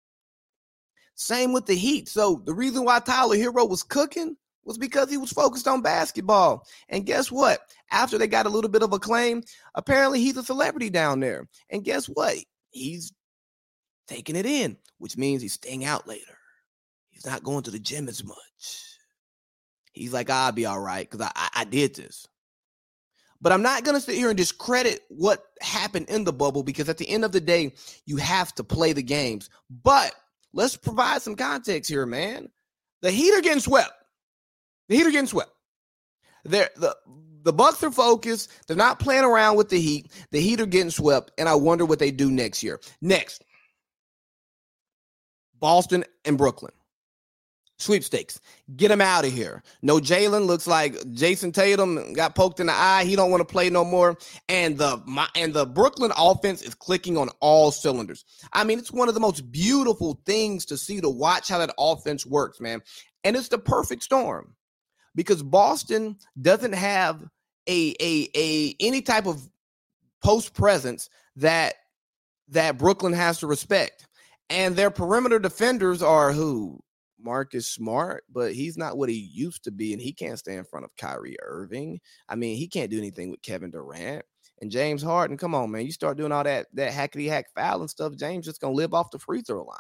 Same 1.15 1.53
with 1.53 1.67
the 1.67 1.75
Heat. 1.75 2.09
So 2.09 2.43
the 2.45 2.55
reason 2.55 2.85
why 2.85 2.99
Tyler 2.99 3.37
Herro 3.37 3.69
was 3.69 3.85
cooking 3.85 4.37
was 4.65 4.79
because 4.79 5.11
he 5.11 5.17
was 5.17 5.33
focused 5.33 5.67
on 5.67 5.83
basketball. 5.83 6.67
And 6.89 7.07
guess 7.07 7.31
what? 7.31 7.61
After 7.91 8.19
they 8.19 8.27
got 8.27 8.47
a 8.47 8.51
little 8.51 8.71
bit 8.71 8.83
of 8.83 8.93
acclaim, 8.93 9.43
apparently 9.75 10.21
he's 10.21 10.37
a 10.37 10.43
celebrity 10.43 10.91
down 10.91 11.21
there. 11.21 11.49
And 11.71 11.85
guess 11.85 12.07
what? 12.07 12.37
He's 12.71 13.13
taking 14.07 14.37
it 14.37 14.47
in, 14.47 14.77
which 14.99 15.17
means 15.17 15.43
he's 15.43 15.55
staying 15.55 15.85
out 15.85 16.07
later. 16.07 16.37
He's 17.11 17.27
not 17.27 17.43
going 17.43 17.65
to 17.65 17.71
the 17.71 17.79
gym 17.79 18.09
as 18.09 18.25
much. 18.25 18.37
He's 19.93 20.13
like, 20.13 20.31
I'll 20.31 20.53
be 20.53 20.67
all 20.67 20.81
right 20.81 21.09
because 21.09 21.27
I, 21.27 21.33
I, 21.35 21.49
I 21.61 21.65
did 21.65 21.95
this. 21.95 22.27
But 23.43 23.53
I'm 23.53 23.63
not 23.63 23.85
going 23.85 23.97
to 23.97 24.01
sit 24.01 24.17
here 24.17 24.29
and 24.29 24.37
discredit 24.37 25.01
what 25.09 25.43
happened 25.63 26.11
in 26.11 26.25
the 26.25 26.33
bubble 26.33 26.63
because 26.63 26.89
at 26.89 26.99
the 26.99 27.09
end 27.09 27.25
of 27.25 27.33
the 27.33 27.41
day, 27.41 27.73
you 28.05 28.19
have 28.19 28.55
to 28.57 28.65
play 28.65 28.93
the 28.93 29.03
games. 29.03 29.49
But 29.71 30.15
Let's 30.53 30.77
provide 30.77 31.23
some 31.23 31.37
context 31.37 31.91
here, 31.91 32.07
man. 32.07 32.49
The 33.03 33.11
Heat 33.11 33.35
are 33.35 33.41
getting 33.41 33.61
swept. 33.61 33.93
The 34.91 34.97
Heat 34.97 35.07
are 35.07 35.13
getting 35.13 35.29
swept. 35.29 35.53
They're, 36.45 36.69
the 36.77 36.97
the 37.43 37.53
Bucks 37.53 37.83
are 37.85 37.93
focused. 37.93 38.51
They're 38.67 38.77
not 38.77 38.99
playing 38.99 39.25
around 39.25 39.57
with 39.57 39.71
the 39.71 39.81
Heat. 39.81 40.11
The 40.33 40.41
Heat 40.41 40.61
are 40.61 40.67
getting 40.67 40.91
swept, 40.91 41.31
and 41.39 41.49
I 41.49 41.55
wonder 41.55 41.87
what 41.87 42.01
they 42.01 42.11
do 42.11 42.31
next 42.31 42.63
year. 42.63 42.81
Next, 43.01 43.45
Boston 45.59 46.05
and 46.25 46.37
Brooklyn 46.37 46.73
sweepstakes. 47.79 48.41
Get 48.77 48.91
him 48.91 49.01
out 49.01 49.25
of 49.25 49.33
here. 49.33 49.63
No 49.81 49.99
Jaylen 50.01 50.47
looks 50.47 50.67
like 50.67 50.95
Jayson 51.15 51.53
Tatum 51.53 52.13
got 52.13 52.35
poked 52.35 52.61
in 52.61 52.67
the 52.67 52.75
eye. 52.75 53.05
He 53.05 53.17
don't 53.17 53.31
want 53.31 53.41
to 53.41 53.51
play 53.51 53.71
no 53.71 53.85
more. 53.85 54.19
And 54.49 54.77
the 54.77 55.03
my, 55.07 55.29
and 55.35 55.55
the 55.55 55.67
Brooklyn 55.67 56.13
offense 56.17 56.63
is 56.63 56.75
clicking 56.75 57.17
on 57.17 57.31
all 57.41 57.71
cylinders. 57.71 58.25
I 58.53 58.65
mean, 58.65 58.79
it's 58.79 58.93
one 58.93 59.09
of 59.09 59.15
the 59.15 59.21
most 59.21 59.51
beautiful 59.51 60.21
things 60.27 60.67
to 60.67 60.77
see 60.77 61.01
to 61.01 61.09
watch 61.09 61.49
how 61.49 61.59
that 61.59 61.75
offense 61.79 62.27
works, 62.27 62.61
man. 62.61 62.83
And 63.25 63.37
it's 63.37 63.49
the 63.49 63.59
perfect 63.59 64.03
storm 64.03 64.55
because 65.15 65.43
Boston 65.43 66.17
doesn't 66.41 66.75
have 66.75 67.23
a 67.69 67.95
a 68.01 68.29
a 68.37 68.77
any 68.81 69.03
type 69.03 69.27
of 69.27 69.49
post 70.23 70.55
presence 70.55 71.09
that 71.37 71.75
that 72.49 72.79
Brooklyn 72.79 73.13
has 73.13 73.39
to 73.39 73.47
respect. 73.47 74.07
And 74.49 74.75
their 74.75 74.91
perimeter 74.91 75.39
defenders 75.39 76.03
are 76.03 76.33
who? 76.33 76.81
Marcus 77.23 77.67
Smart, 77.67 78.25
but 78.33 78.55
he's 78.55 78.77
not 78.77 78.97
what 78.97 79.09
he 79.09 79.31
used 79.33 79.65
to 79.65 79.71
be, 79.71 79.93
and 79.93 80.01
he 80.01 80.13
can't 80.13 80.39
stay 80.39 80.57
in 80.57 80.65
front 80.65 80.85
of 80.85 80.97
Kyrie 80.97 81.37
Irving. 81.43 82.01
I 82.29 82.35
mean, 82.35 82.57
he 82.57 82.67
can't 82.67 82.91
do 82.91 82.99
anything 82.99 83.31
with 83.31 83.43
Kevin 83.43 83.71
Durant 83.71 84.25
and 84.61 84.71
James 84.71 85.03
Harden. 85.03 85.37
Come 85.37 85.55
on, 85.55 85.71
man, 85.71 85.87
you 85.87 85.93
start 85.93 86.17
doing 86.17 86.33
all 86.33 86.45
that 86.45 86.67
that 86.75 86.93
hackety 86.93 87.29
hack 87.29 87.47
foul 87.55 87.81
and 87.81 87.91
stuff. 87.91 88.17
James 88.17 88.47
just 88.47 88.61
gonna 88.61 88.75
live 88.75 88.95
off 88.95 89.11
the 89.11 89.19
free 89.19 89.43
throw 89.43 89.65
line. 89.65 89.79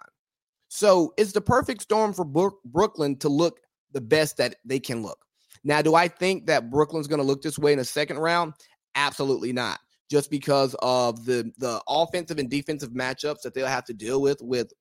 So 0.68 1.12
it's 1.16 1.32
the 1.32 1.40
perfect 1.40 1.82
storm 1.82 2.12
for 2.12 2.24
Brooklyn 2.64 3.16
to 3.18 3.28
look 3.28 3.60
the 3.92 4.00
best 4.00 4.36
that 4.38 4.56
they 4.64 4.80
can 4.80 5.02
look. 5.02 5.18
Now, 5.62 5.82
do 5.82 5.94
I 5.94 6.08
think 6.08 6.46
that 6.46 6.70
Brooklyn's 6.70 7.06
going 7.06 7.20
to 7.20 7.26
look 7.26 7.42
this 7.42 7.58
way 7.58 7.72
in 7.72 7.78
the 7.78 7.84
second 7.84 8.18
round? 8.18 8.54
Absolutely 8.94 9.52
not. 9.52 9.78
Just 10.10 10.30
because 10.30 10.74
of 10.80 11.24
the 11.24 11.52
the 11.58 11.80
offensive 11.86 12.38
and 12.38 12.50
defensive 12.50 12.90
matchups 12.90 13.42
that 13.42 13.54
they'll 13.54 13.66
have 13.66 13.84
to 13.84 13.94
deal 13.94 14.20
with 14.20 14.38
with 14.40 14.72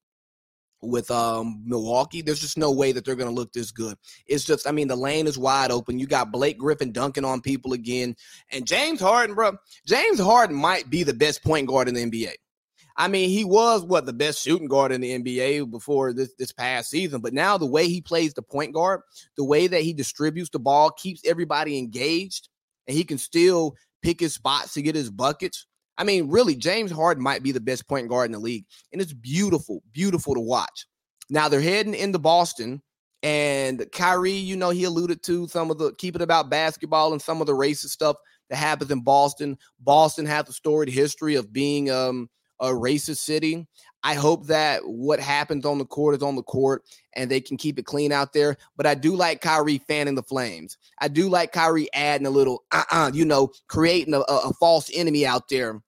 with 0.82 1.12
um 1.12 1.62
Milwaukee. 1.66 2.22
There's 2.22 2.40
just 2.40 2.58
no 2.58 2.72
way 2.72 2.92
that 2.92 3.06
they're 3.06 3.16
going 3.16 3.30
to 3.30 3.36
look 3.36 3.54
this 3.54 3.72
good. 3.72 3.98
It's 4.26 4.44
just, 4.44 4.68
I 4.68 4.72
mean, 4.72 4.88
the 4.88 4.96
lane 4.96 5.28
is 5.28 5.38
wide 5.38 5.72
open. 5.72 6.00
You 6.00 6.08
got 6.08 6.32
Blake 6.32 6.58
Griffin 6.58 6.92
dunking 6.92 7.26
on 7.26 7.42
people 7.42 7.74
again, 7.74 8.16
and 8.52 8.66
James 8.66 9.00
Harden, 9.02 9.36
bro. 9.36 9.58
James 9.86 10.20
Harden 10.20 10.56
might 10.56 10.90
be 10.90 11.04
the 11.04 11.14
best 11.14 11.44
point 11.44 11.68
guard 11.68 11.88
in 11.88 11.96
the 11.96 12.06
NBA. 12.06 12.34
I 13.00 13.08
mean, 13.08 13.30
he 13.30 13.46
was 13.46 13.86
what 13.86 14.06
the 14.06 14.12
best 14.12 14.44
shooting 14.44 14.68
guard 14.68 14.92
in 14.92 15.00
the 15.00 15.18
NBA 15.18 15.72
before 15.72 16.12
this 16.12 16.34
this 16.38 16.52
past 16.52 16.90
season, 16.90 17.22
but 17.22 17.34
now 17.34 17.58
the 17.58 17.66
way 17.66 17.88
he 17.88 18.02
plays 18.02 18.34
the 18.34 18.42
point 18.42 18.74
guard, 18.74 19.00
the 19.38 19.44
way 19.46 19.68
that 19.68 19.82
he 19.82 19.94
distributes 19.94 20.50
the 20.50 20.60
ball, 20.60 20.92
keeps 20.92 21.26
everybody 21.26 21.80
engaged, 21.80 22.50
and 22.88 22.98
he 22.98 23.06
can 23.06 23.18
still 23.18 23.78
pick 24.02 24.20
his 24.20 24.34
spots 24.34 24.74
to 24.74 24.82
get 24.82 24.96
his 24.96 25.10
buckets. 25.10 25.66
I 25.98 26.04
mean, 26.04 26.30
really, 26.30 26.56
James 26.56 26.92
Harden 26.92 27.24
might 27.24 27.42
be 27.42 27.54
the 27.54 27.62
best 27.62 27.88
point 27.88 28.10
guard 28.10 28.26
in 28.26 28.34
the 28.34 28.40
league. 28.40 28.66
And 28.92 29.02
it's 29.02 29.14
beautiful, 29.14 29.82
beautiful 29.94 30.34
to 30.34 30.42
watch. 30.42 30.86
Now 31.30 31.48
they're 31.48 31.62
heading 31.62 31.96
into 31.96 32.20
Boston. 32.20 32.82
And 33.24 33.86
Kyrie, 33.94 34.32
you 34.32 34.56
know, 34.58 34.70
he 34.72 34.86
alluded 34.86 35.24
to 35.24 35.48
some 35.48 35.72
of 35.72 35.78
the 35.78 35.94
keep 35.94 36.16
it 36.16 36.22
about 36.22 36.50
basketball 36.50 37.12
and 37.14 37.22
some 37.22 37.40
of 37.40 37.48
the 37.48 37.54
racist 37.54 37.90
stuff 37.90 38.18
that 38.50 38.56
happens 38.58 38.92
in 38.92 39.02
Boston. 39.02 39.58
Boston 39.80 40.26
has 40.26 40.50
a 40.50 40.54
storied 40.54 40.90
history 40.90 41.36
of 41.36 41.52
being 41.52 41.92
um, 41.92 42.30
a 42.60 42.68
racist 42.68 43.18
city. 43.18 43.68
I 44.04 44.14
hope 44.14 44.48
that 44.48 44.82
what 44.86 45.20
happens 45.20 45.66
on 45.66 45.78
the 45.78 45.86
court 45.86 46.16
is 46.16 46.24
on 46.24 46.36
the 46.36 46.44
court 46.44 46.84
and 47.14 47.30
they 47.30 47.42
can 47.42 47.58
keep 47.58 47.78
it 47.78 47.86
clean 47.86 48.12
out 48.12 48.32
there. 48.32 48.56
But 48.78 48.86
I 48.86 48.96
do 48.96 49.16
like 49.16 49.42
Kyrie 49.42 49.80
fanning 49.80 50.16
the 50.16 50.24
flames. 50.24 50.78
I 51.00 51.10
do 51.10 51.28
like 51.28 51.52
Kyrie 51.52 51.94
adding 51.94 52.28
a 52.28 52.32
little, 52.32 52.64
uh 52.72 52.84
uh-uh, 52.92 53.08
uh 53.08 53.12
you 53.14 53.26
know, 53.26 53.52
creating 53.68 54.14
a, 54.14 54.20
a, 54.20 54.54
false 54.54 54.90
enemy 54.94 55.26
out 55.26 55.50
there 55.50 55.82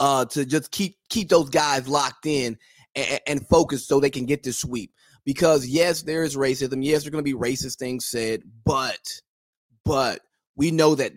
uh, 0.00 0.24
to 0.26 0.46
just 0.46 0.70
keep 0.70 0.96
keep 1.10 1.28
those 1.28 1.50
guys 1.50 1.88
locked 1.88 2.24
in 2.24 2.56
and, 2.94 3.20
and 3.26 3.48
focused 3.48 3.88
so 3.88 4.00
they 4.00 4.10
can 4.10 4.26
get 4.26 4.42
this 4.42 4.58
sweep. 4.58 4.92
Because 5.24 5.66
yes, 5.66 6.02
there 6.02 6.22
is 6.22 6.36
racism. 6.36 6.82
Yes, 6.82 7.02
there's 7.02 7.10
going 7.10 7.24
to 7.24 7.30
be 7.30 7.38
racist 7.38 7.76
things 7.76 8.06
said, 8.06 8.42
but 8.64 9.00
but 9.84 10.20
we 10.56 10.70
know 10.70 10.94
that 10.94 11.12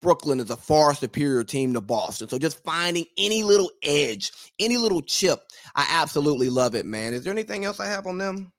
Brooklyn 0.00 0.40
is 0.40 0.50
a 0.50 0.56
far 0.56 0.94
superior 0.94 1.44
team 1.44 1.74
to 1.74 1.80
Boston. 1.80 2.28
So 2.28 2.38
just 2.38 2.62
finding 2.62 3.04
any 3.16 3.42
little 3.42 3.70
edge, 3.82 4.32
any 4.58 4.76
little 4.76 5.02
chip, 5.02 5.40
I 5.74 5.86
absolutely 5.90 6.50
love 6.50 6.74
it, 6.74 6.86
man. 6.86 7.14
Is 7.14 7.24
there 7.24 7.32
anything 7.32 7.64
else 7.64 7.80
I 7.80 7.86
have 7.86 8.06
on 8.06 8.18
them? 8.18 8.52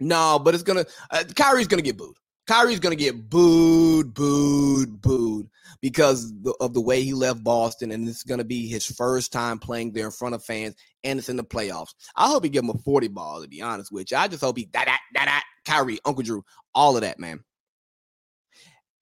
No, 0.00 0.38
but 0.38 0.54
it's 0.54 0.62
gonna. 0.62 0.86
Uh, 1.10 1.24
Kyrie's 1.34 1.66
gonna 1.66 1.82
get 1.82 1.96
booed. 1.96 2.16
Kyrie's 2.46 2.80
gonna 2.80 2.96
get 2.96 3.28
booed, 3.28 4.14
booed, 4.14 5.00
booed 5.00 5.48
because 5.80 6.32
of 6.60 6.72
the 6.72 6.80
way 6.80 7.02
he 7.02 7.12
left 7.12 7.42
Boston, 7.42 7.90
and 7.90 8.08
it's 8.08 8.22
to 8.22 8.44
be 8.44 8.68
his 8.68 8.86
first 8.86 9.32
time 9.32 9.58
playing 9.58 9.92
there 9.92 10.06
in 10.06 10.12
front 10.12 10.34
of 10.34 10.44
fans, 10.44 10.74
and 11.04 11.18
it's 11.18 11.28
in 11.28 11.36
the 11.36 11.44
playoffs. 11.44 11.94
I 12.16 12.28
hope 12.28 12.44
he 12.44 12.50
give 12.50 12.64
him 12.64 12.70
a 12.70 12.78
40 12.78 13.08
ball, 13.08 13.42
to 13.42 13.48
be 13.48 13.60
honest 13.60 13.90
with 13.90 14.10
you. 14.10 14.16
I 14.16 14.28
just 14.28 14.42
hope 14.42 14.56
he 14.56 14.66
da 14.66 14.84
da 14.84 14.96
da 15.14 15.24
da 15.24 15.40
Kyrie, 15.64 15.98
Uncle 16.04 16.22
Drew, 16.22 16.44
all 16.74 16.96
of 16.96 17.02
that, 17.02 17.18
man. 17.18 17.44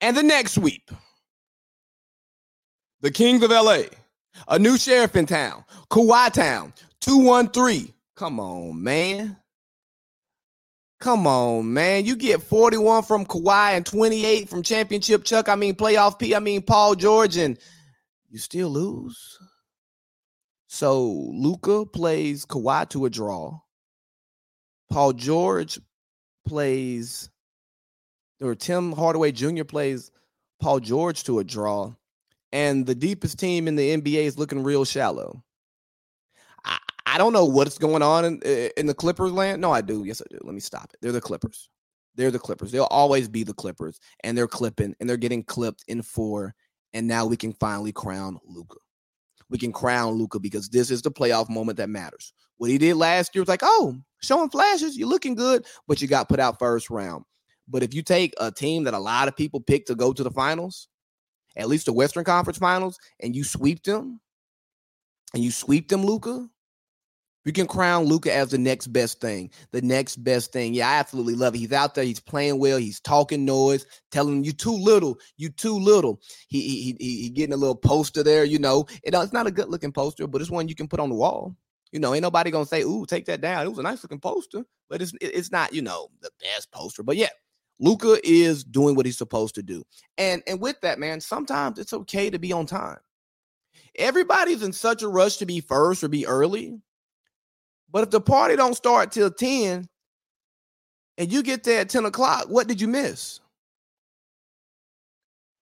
And 0.01 0.17
the 0.17 0.23
next 0.23 0.53
sweep, 0.53 0.91
the 3.01 3.11
Kings 3.11 3.43
of 3.43 3.51
LA, 3.51 3.83
a 4.49 4.59
new 4.59 4.77
sheriff 4.77 5.17
in 5.17 5.27
town, 5.27 5.65
Kawhi 5.91 6.33
Town, 6.33 6.73
213. 7.01 7.93
Come 8.15 8.41
on, 8.41 8.83
man. 8.83 9.37
Come 10.99 11.27
on, 11.27 11.73
man. 11.75 12.07
You 12.07 12.17
get 12.17 12.43
41 12.43 13.03
from 13.03 13.27
Kawhi 13.27 13.77
and 13.77 13.85
28 13.85 14.49
from 14.49 14.63
championship 14.63 15.25
Chuck. 15.25 15.49
I 15.49 15.55
mean, 15.55 15.75
playoff 15.75 16.19
P. 16.19 16.35
I 16.35 16.41
mean, 16.41 16.63
Paul 16.63 16.95
George, 16.95 17.37
and 17.37 17.59
you 18.31 18.39
still 18.39 18.71
lose. 18.71 19.39
So 20.69 21.05
Luka 21.33 21.85
plays 21.85 22.47
Kawhi 22.47 22.89
to 22.91 23.05
a 23.05 23.11
draw. 23.11 23.61
Paul 24.91 25.13
George 25.13 25.79
plays, 26.47 27.29
or 28.41 28.55
Tim 28.55 28.93
Hardaway 28.93 29.33
Jr. 29.33 29.65
plays 29.65 30.11
Paul 30.61 30.81
George 30.81 31.25
to 31.25 31.41
a 31.41 31.45
draw. 31.45 31.95
And 32.53 32.87
the 32.87 32.95
deepest 32.95 33.39
team 33.39 33.69
in 33.69 33.77
the 33.77 33.97
NBA 33.97 34.25
is 34.25 34.39
looking 34.39 34.63
real 34.63 34.85
shallow. 34.85 35.43
I 36.65 36.79
I 37.07 37.19
don't 37.19 37.33
know 37.33 37.45
what's 37.45 37.79
going 37.79 38.03
on 38.03 38.25
in, 38.25 38.43
in 38.77 38.87
the 38.87 38.95
Clippers 38.95 39.33
land. 39.33 39.61
No, 39.61 39.73
I 39.73 39.81
do. 39.81 40.05
Yes, 40.05 40.21
I 40.21 40.25
do. 40.29 40.39
Let 40.43 40.55
me 40.55 40.61
stop 40.61 40.91
it. 40.93 40.99
They're 41.01 41.13
the 41.13 41.21
Clippers. 41.21 41.69
They're 42.17 42.31
the 42.31 42.39
Clippers. 42.39 42.73
They'll 42.73 42.85
always 42.85 43.29
be 43.29 43.45
the 43.45 43.55
Clippers, 43.55 44.01
and 44.25 44.37
they're 44.37 44.49
clipping 44.49 44.95
and 45.01 45.09
they're 45.09 45.17
getting 45.17 45.45
clipped 45.45 45.85
in 45.89 46.03
four. 46.03 46.55
And 46.93 47.07
now 47.07 47.27
we 47.27 47.37
can 47.37 47.53
finally 47.53 47.93
crown 47.93 48.39
Luka. 48.47 48.77
We 49.49 49.59
can 49.59 49.73
crown 49.73 50.15
Luka 50.15 50.41
because 50.41 50.69
this 50.69 50.91
is 50.91 51.03
the 51.03 51.11
playoff 51.11 51.49
moment 51.49 51.79
that 51.79 51.89
matters. 51.89 52.33
What 52.57 52.71
he 52.71 52.79
did 52.79 52.97
last 52.97 53.35
year 53.35 53.43
was 53.43 53.49
like, 53.49 53.61
oh, 53.63 53.97
showing 54.23 54.51
flashes, 54.51 54.97
you're 54.97 55.09
looking 55.09 55.35
good, 55.35 55.65
but 55.87 56.01
you 56.01 56.09
got 56.09 56.29
put 56.29 56.41
out 56.41 56.59
first 56.59 56.91
round. 56.91 57.25
But 57.69 57.83
if 57.83 57.95
you 57.95 58.03
take 58.03 58.35
a 58.41 58.51
team 58.51 58.85
that 58.85 58.95
a 58.95 58.99
lot 58.99 59.29
of 59.29 59.37
people 59.37 59.61
pick 59.61 59.87
to 59.87 59.95
go 59.95 60.13
to 60.13 60.23
the 60.23 60.31
finals, 60.31 60.89
at 61.57 61.69
least 61.69 61.87
the 61.87 61.93
Western 61.93 62.25
Conference 62.25 62.59
Finals, 62.59 62.99
and 63.21 63.35
you 63.35 63.45
sweep 63.45 63.83
them, 63.83 64.21
and 65.35 65.43
you 65.43 65.51
sweep 65.51 65.89
them, 65.89 66.05
Luka, 66.05 66.49
we 67.47 67.53
can 67.53 67.69
crown 67.69 68.07
Luka 68.07 68.35
as 68.35 68.51
the 68.51 68.59
next 68.59 68.89
best 68.89 69.21
thing. 69.21 69.51
The 69.71 69.81
next 69.81 70.17
best 70.17 70.53
thing. 70.53 70.75
Yeah, 70.75 70.91
I 70.91 70.95
absolutely 70.95 71.37
love 71.37 71.55
it. 71.55 71.59
He's 71.59 71.73
out 71.73 71.95
there. 71.95 72.03
He's 72.03 72.19
playing 72.19 72.59
well. 72.59 72.77
He's 72.77 72.99
talking 72.99 73.45
noise, 73.45 73.87
telling 74.11 74.43
you 74.43 74.51
too 74.51 74.73
little. 74.73 75.21
You 75.37 75.51
too 75.51 75.79
little. 75.79 76.21
He 76.49 76.61
he 76.61 76.97
he, 76.99 77.23
he 77.23 77.31
getting 77.31 77.53
a 77.53 77.57
little 77.57 77.77
poster 77.77 78.25
there. 78.25 78.45
You 78.45 78.59
know, 78.59 78.87
it, 79.05 79.15
it's 79.15 79.33
not 79.33 79.47
a 79.47 79.53
good 79.53 79.69
looking 79.69 79.93
poster, 79.93 80.27
but 80.27 80.41
it's 80.41 80.51
one 80.51 80.67
you 80.67 80.75
can 80.75 80.89
put 80.89 80.99
on 80.99 81.09
the 81.09 81.15
wall. 81.15 81.57
You 81.93 82.01
know, 82.01 82.15
ain't 82.15 82.23
nobody 82.23 82.51
gonna 82.51 82.67
say, 82.67 82.83
"Ooh, 82.83 83.07
take 83.07 83.27
that 83.27 83.41
down." 83.41 83.65
It 83.65 83.71
was 83.71 83.79
a 83.79 83.83
nice 83.83 84.03
looking 84.03 84.19
poster, 84.19 84.65
but 84.91 85.01
it's 85.01 85.13
it's 85.21 85.53
not 85.53 85.73
you 85.73 85.83
know 85.83 86.09
the 86.23 86.31
best 86.43 86.73
poster. 86.73 87.05
But 87.05 87.17
yeah, 87.17 87.29
Luka 87.79 88.19
is 88.25 88.65
doing 88.65 88.95
what 88.95 89.07
he's 89.07 89.19
supposed 89.19 89.55
to 89.57 89.63
do. 89.63 89.85
And 90.19 90.43
and 90.47 90.61
with 90.61 90.81
that, 90.81 90.99
man, 90.99 91.21
sometimes 91.21 91.79
it's 91.79 91.93
okay 91.93 92.31
to 92.31 92.39
be 92.39 92.53
on 92.53 92.67
time. 92.67 92.99
Everybody's 93.99 94.63
in 94.63 94.73
such 94.73 95.03
a 95.03 95.09
rush 95.09 95.37
to 95.39 95.47
be 95.47 95.61
first 95.61 96.05
or 96.05 96.09
be 96.09 96.27
early 96.27 96.81
but 97.91 98.03
if 98.03 98.11
the 98.11 98.21
party 98.21 98.57
don't 98.57 98.75
start 98.75 99.13
till 99.13 99.31
10 99.31 99.89
and 101.19 101.33
you 101.33 101.43
get 101.43 101.65
there 101.65 101.81
at 101.81 101.89
10 101.89 102.05
o'clock, 102.05 102.47
what 102.49 102.69
did 102.69 102.81
you 102.81 102.89
miss? 102.89 103.41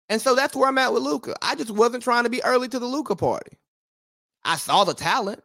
And 0.08 0.20
so 0.20 0.34
that's 0.34 0.54
where 0.54 0.68
I'm 0.68 0.78
at 0.78 0.92
with 0.92 1.02
Luka. 1.02 1.34
I 1.42 1.54
just 1.54 1.70
wasn't 1.70 2.02
trying 2.02 2.24
to 2.24 2.30
be 2.30 2.42
early 2.44 2.68
to 2.68 2.78
the 2.78 2.86
Luka 2.86 3.16
party. 3.16 3.56
I 4.44 4.56
saw 4.56 4.84
the 4.84 4.94
talent, 4.94 5.42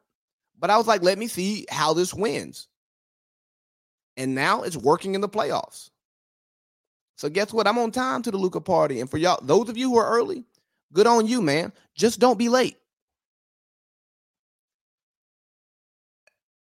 but 0.57 0.69
I 0.69 0.77
was 0.77 0.87
like, 0.87 1.01
let 1.03 1.17
me 1.17 1.27
see 1.27 1.65
how 1.69 1.93
this 1.93 2.13
wins. 2.13 2.67
And 4.17 4.35
now 4.35 4.63
it's 4.63 4.75
working 4.75 5.15
in 5.15 5.21
the 5.21 5.29
playoffs. 5.29 5.89
So 7.19 7.27
guess 7.27 7.51
what? 7.51 7.67
I'm 7.67 7.77
on 7.77 7.91
time 7.91 8.21
to 8.21 8.31
the 8.31 8.37
Luka 8.37 8.61
party. 8.61 9.01
And 9.01 9.11
for 9.11 9.17
y'all, 9.17 9.41
those 9.43 9.67
of 9.67 9.75
you 9.75 9.89
who 9.89 9.97
are 9.97 10.09
early, 10.09 10.45
good 10.93 11.05
on 11.05 11.27
you, 11.27 11.41
man. 11.41 11.73
Just 11.93 12.17
don't 12.17 12.39
be 12.39 12.47
late. 12.47 12.77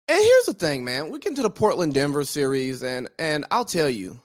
And 0.08 0.18
here's 0.18 0.46
the 0.46 0.54
thing, 0.54 0.84
man. 0.84 1.10
We 1.10 1.20
get 1.20 1.36
to 1.36 1.42
the 1.42 1.48
Portland 1.48 1.94
Denver 1.94 2.24
series, 2.24 2.82
and 2.82 3.08
and 3.20 3.44
I'll 3.52 3.64
tell 3.64 3.88
you, 3.88 4.20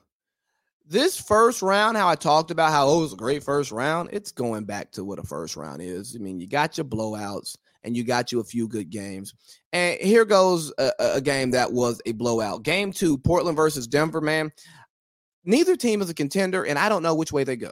this 0.88 1.22
first 1.22 1.62
round, 1.62 1.98
how 1.98 2.08
I 2.08 2.16
talked 2.16 2.50
about 2.50 2.72
how 2.72 2.88
oh, 2.88 2.98
it 2.98 3.02
was 3.04 3.14
a 3.14 3.18
great 3.18 3.44
first 3.44 3.72
round, 3.72 4.10
it's 4.12 4.32
going 4.32 4.66
back 4.66 4.90
to 4.94 5.04
what 5.06 5.20
a 5.20 5.24
first 5.24 5.56
round 5.56 5.84
is. 5.84 6.16
I 6.16 6.18
mean, 6.18 6.40
you 6.40 6.48
got 6.48 6.80
your 6.80 6.86
blowouts 6.86 7.58
and 7.84 7.96
you 7.96 8.04
got 8.04 8.32
you 8.32 8.40
a 8.40 8.44
few 8.44 8.68
good 8.68 8.90
games. 8.90 9.34
And 9.72 10.00
here 10.02 10.26
goes 10.26 10.74
a, 10.78 10.92
a 11.00 11.22
game 11.22 11.52
that 11.52 11.72
was 11.72 12.02
a 12.06 12.12
blowout. 12.12 12.64
Game 12.64 12.92
two, 12.92 13.18
Portland 13.18 13.56
versus 13.56 13.88
Denver, 13.88 14.20
man. 14.20 14.52
Neither 15.48 15.78
team 15.78 16.02
is 16.02 16.10
a 16.10 16.14
contender, 16.14 16.66
and 16.66 16.78
I 16.78 16.90
don't 16.90 17.02
know 17.02 17.16
which 17.16 17.32
way 17.32 17.46
they 17.46 17.56
go. 17.56 17.72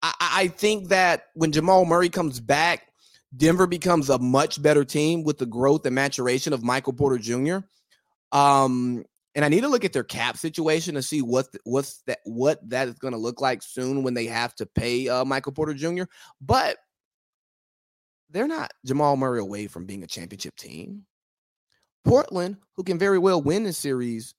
I, 0.00 0.14
I 0.20 0.48
think 0.48 0.88
that 0.90 1.24
when 1.34 1.50
Jamal 1.50 1.84
Murray 1.84 2.08
comes 2.08 2.38
back, 2.38 2.86
Denver 3.36 3.66
becomes 3.66 4.08
a 4.08 4.18
much 4.20 4.62
better 4.62 4.84
team 4.84 5.24
with 5.24 5.38
the 5.38 5.46
growth 5.46 5.84
and 5.86 5.94
maturation 5.94 6.52
of 6.52 6.62
Michael 6.62 6.92
Porter 6.92 7.18
Jr. 7.18 7.58
Um, 8.30 9.04
and 9.34 9.44
I 9.44 9.48
need 9.48 9.62
to 9.62 9.68
look 9.68 9.84
at 9.84 9.92
their 9.92 10.04
cap 10.04 10.36
situation 10.36 10.94
to 10.94 11.02
see 11.02 11.20
what 11.20 11.48
what's 11.64 12.02
that 12.06 12.20
what 12.22 12.60
that 12.70 12.86
is 12.86 12.94
going 12.94 13.12
to 13.12 13.18
look 13.18 13.40
like 13.40 13.60
soon 13.60 14.04
when 14.04 14.14
they 14.14 14.26
have 14.26 14.54
to 14.56 14.66
pay 14.66 15.08
uh, 15.08 15.24
Michael 15.24 15.50
Porter 15.50 15.74
Jr. 15.74 16.04
But 16.40 16.76
they're 18.30 18.46
not 18.46 18.70
Jamal 18.86 19.16
Murray 19.16 19.40
away 19.40 19.66
from 19.66 19.84
being 19.84 20.04
a 20.04 20.08
championship 20.08 20.54
team. 20.54 21.06
Portland, 22.04 22.58
who 22.76 22.84
can 22.84 23.00
very 23.00 23.18
well 23.18 23.42
win 23.42 23.64
this 23.64 23.78
series, 23.78 24.34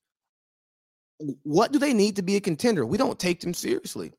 what 1.43 1.71
do 1.71 1.79
they 1.79 1.93
need 1.93 2.17
to 2.17 2.21
be 2.21 2.35
a 2.35 2.41
contender? 2.41 2.85
We 2.85 2.97
don't 2.97 3.19
take 3.19 3.41
them 3.41 3.53
seriously. 3.53 4.11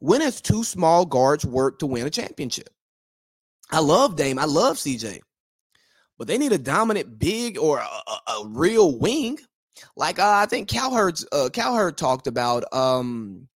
When 0.00 0.20
has 0.20 0.40
two 0.40 0.64
small 0.64 1.06
guards 1.06 1.46
worked 1.46 1.80
to 1.80 1.86
win 1.86 2.06
a 2.06 2.10
championship? 2.10 2.70
I 3.70 3.78
love 3.78 4.16
Dame. 4.16 4.38
I 4.38 4.44
love 4.44 4.76
CJ. 4.76 5.20
But 6.18 6.26
they 6.26 6.38
need 6.38 6.52
a 6.52 6.58
dominant 6.58 7.18
big 7.18 7.58
or 7.58 7.78
a, 7.78 7.82
a, 7.82 8.32
a 8.32 8.48
real 8.48 8.98
wing. 8.98 9.38
Like 9.96 10.18
uh, 10.18 10.32
I 10.34 10.46
think 10.46 10.68
Cowherd 10.68 11.18
uh, 11.32 11.48
Cowherd 11.52 11.96
talked 11.96 12.26
about 12.26 12.64
um, 12.72 13.48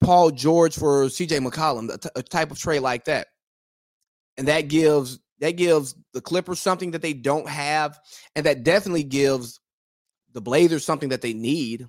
Paul 0.00 0.30
George 0.30 0.76
for 0.76 1.06
CJ 1.06 1.46
McCollum, 1.46 2.06
a 2.14 2.22
type 2.22 2.50
of 2.50 2.58
trade 2.58 2.80
like 2.80 3.06
that. 3.06 3.28
And 4.36 4.48
that 4.48 4.62
gives 4.62 5.18
That 5.40 5.52
gives 5.52 5.94
the 6.12 6.20
Clippers 6.20 6.60
something 6.60 6.92
that 6.92 7.02
they 7.02 7.12
don't 7.12 7.48
have, 7.48 7.98
and 8.36 8.46
that 8.46 8.62
definitely 8.62 9.04
gives 9.04 9.60
the 10.32 10.40
Blazers 10.40 10.84
something 10.84 11.08
that 11.08 11.22
they 11.22 11.32
need. 11.32 11.88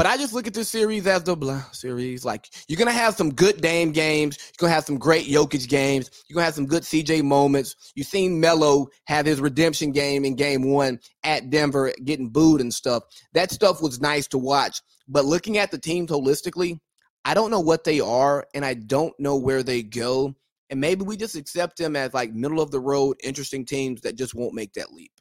But 0.00 0.06
I 0.06 0.16
just 0.16 0.32
look 0.32 0.46
at 0.46 0.54
this 0.54 0.70
series 0.70 1.06
as 1.06 1.24
the 1.24 1.36
blah 1.36 1.62
series. 1.72 2.24
Like 2.24 2.48
you're 2.68 2.78
gonna 2.78 2.90
have 2.90 3.14
some 3.16 3.34
good 3.34 3.60
Dame 3.60 3.92
games. 3.92 4.38
You're 4.38 4.66
gonna 4.66 4.72
have 4.72 4.86
some 4.86 4.96
great 4.96 5.26
Jokic 5.26 5.68
games. 5.68 6.10
You're 6.26 6.36
gonna 6.36 6.46
have 6.46 6.54
some 6.54 6.64
good 6.64 6.84
CJ 6.84 7.22
moments. 7.22 7.92
You've 7.94 8.06
seen 8.06 8.40
Melo 8.40 8.86
have 9.04 9.26
his 9.26 9.42
redemption 9.42 9.92
game 9.92 10.24
in 10.24 10.36
Game 10.36 10.72
One 10.72 11.00
at 11.22 11.50
Denver, 11.50 11.92
getting 12.02 12.30
booed 12.30 12.62
and 12.62 12.72
stuff. 12.72 13.02
That 13.34 13.50
stuff 13.50 13.82
was 13.82 14.00
nice 14.00 14.26
to 14.28 14.38
watch. 14.38 14.80
But 15.06 15.26
looking 15.26 15.58
at 15.58 15.70
the 15.70 15.76
teams 15.76 16.10
holistically, 16.10 16.78
I 17.26 17.34
don't 17.34 17.50
know 17.50 17.60
what 17.60 17.84
they 17.84 18.00
are, 18.00 18.46
and 18.54 18.64
I 18.64 18.72
don't 18.72 19.12
know 19.20 19.36
where 19.36 19.62
they 19.62 19.82
go. 19.82 20.34
And 20.70 20.80
maybe 20.80 21.04
we 21.04 21.18
just 21.18 21.36
accept 21.36 21.76
them 21.76 21.94
as 21.94 22.14
like 22.14 22.32
middle 22.32 22.62
of 22.62 22.70
the 22.70 22.80
road, 22.80 23.18
interesting 23.22 23.66
teams 23.66 24.00
that 24.00 24.16
just 24.16 24.34
won't 24.34 24.54
make 24.54 24.72
that 24.72 24.94
leap. 24.94 25.12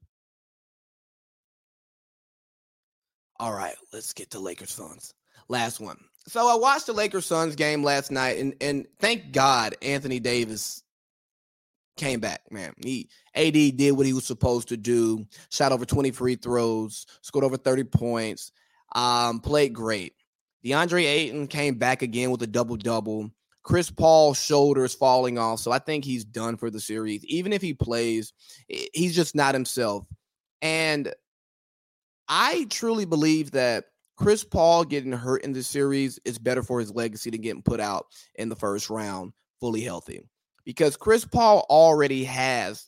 All 3.39 3.53
right, 3.53 3.75
let's 3.93 4.13
get 4.13 4.31
to 4.31 4.39
Lakers 4.39 4.72
Suns. 4.72 5.13
Last 5.48 5.79
one. 5.79 5.98
So 6.27 6.48
I 6.48 6.55
watched 6.55 6.88
the 6.88 6.93
Lakers 6.93 7.25
Suns 7.25 7.55
game 7.55 7.84
last 7.84 8.12
night, 8.12 8.38
and 8.38 8.53
and 8.62 8.86
thank 9.00 9.31
God 9.31 9.75
Anthony 9.81 10.19
Davis 10.19 10.84
came 11.96 12.19
back, 12.19 12.41
man. 12.51 12.74
He 12.84 13.10
AD 13.36 13.53
did 13.53 13.91
what 13.91 14.05
he 14.05 14.13
was 14.13 14.25
supposed 14.25 14.69
to 14.69 14.77
do, 14.77 15.25
shot 15.50 15.72
over 15.72 15.86
20 15.86 16.12
free 16.12 16.36
throws, 16.36 17.05
scored 17.22 17.46
over 17.46 17.58
30 17.58 17.86
points, 17.86 18.51
um, 18.93 19.39
played 19.39 19.74
great. 19.74 20.13
DeAndre 20.65 21.05
Ayton 21.05 21.48
came 21.48 21.75
back 21.75 22.01
again 22.01 22.31
with 22.31 22.41
a 22.41 22.48
double 22.48 22.75
double. 22.75 23.31
Chris 23.63 23.89
Paul's 23.91 24.41
shoulders 24.41 24.96
falling 24.96 25.38
off, 25.38 25.60
so 25.60 25.72
I 25.72 25.79
think 25.79 26.03
he's 26.03 26.25
done 26.25 26.58
for 26.58 26.69
the 26.69 26.79
series. 26.79 27.24
Even 27.25 27.53
if 27.53 27.62
he 27.62 27.74
plays, 27.74 28.34
he's 28.67 29.15
just 29.15 29.36
not 29.36 29.53
himself. 29.53 30.05
And 30.62 31.13
I 32.30 32.68
truly 32.70 33.06
believe 33.06 33.52
that 33.52 33.86
Chris 34.16 34.44
Paul 34.44 34.84
getting 34.86 35.12
hurt 35.12 35.44
in 35.44 35.54
this 35.54 35.68
series 35.68 36.20
is 36.26 36.38
better 36.38 36.62
for 36.62 36.80
his 36.80 36.94
legacy 36.94 37.32
than 37.32 37.42
getting 37.42 37.64
put 37.64 37.80
out 37.80 38.06
in 38.36 38.50
the 38.50 38.56
first 38.56 38.90
round 38.90 39.34
fully 39.60 39.82
healthy. 39.82 40.22
Because 40.64 40.96
Chris 40.96 41.26
Paul 41.26 41.66
already 41.70 42.24
has 42.26 42.88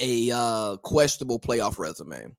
a 0.00 0.30
uh, 0.32 0.76
questionable 0.78 1.38
playoff 1.38 1.78
resume. 1.78 2.34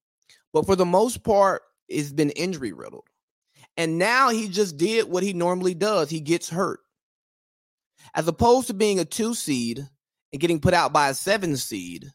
But 0.52 0.66
for 0.66 0.76
the 0.76 0.86
most 0.86 1.24
part, 1.24 1.62
it's 1.88 2.12
been 2.12 2.32
injury 2.32 2.74
riddled. 2.74 3.08
And 3.78 3.98
now 3.98 4.30
he 4.30 4.50
just 4.50 4.78
did 4.78 5.10
what 5.10 5.24
he 5.24 5.34
normally 5.34 5.74
does. 5.74 6.10
He 6.10 6.20
gets 6.20 6.50
hurt. 6.50 6.80
As 8.14 8.28
opposed 8.28 8.68
to 8.68 8.74
being 8.74 9.00
a 9.00 9.06
two 9.06 9.34
seed 9.34 9.88
and 10.32 10.42
getting 10.42 10.60
put 10.60 10.74
out 10.74 10.94
by 10.94 11.10
a 11.10 11.14
seven 11.14 11.56
seed, 11.58 12.12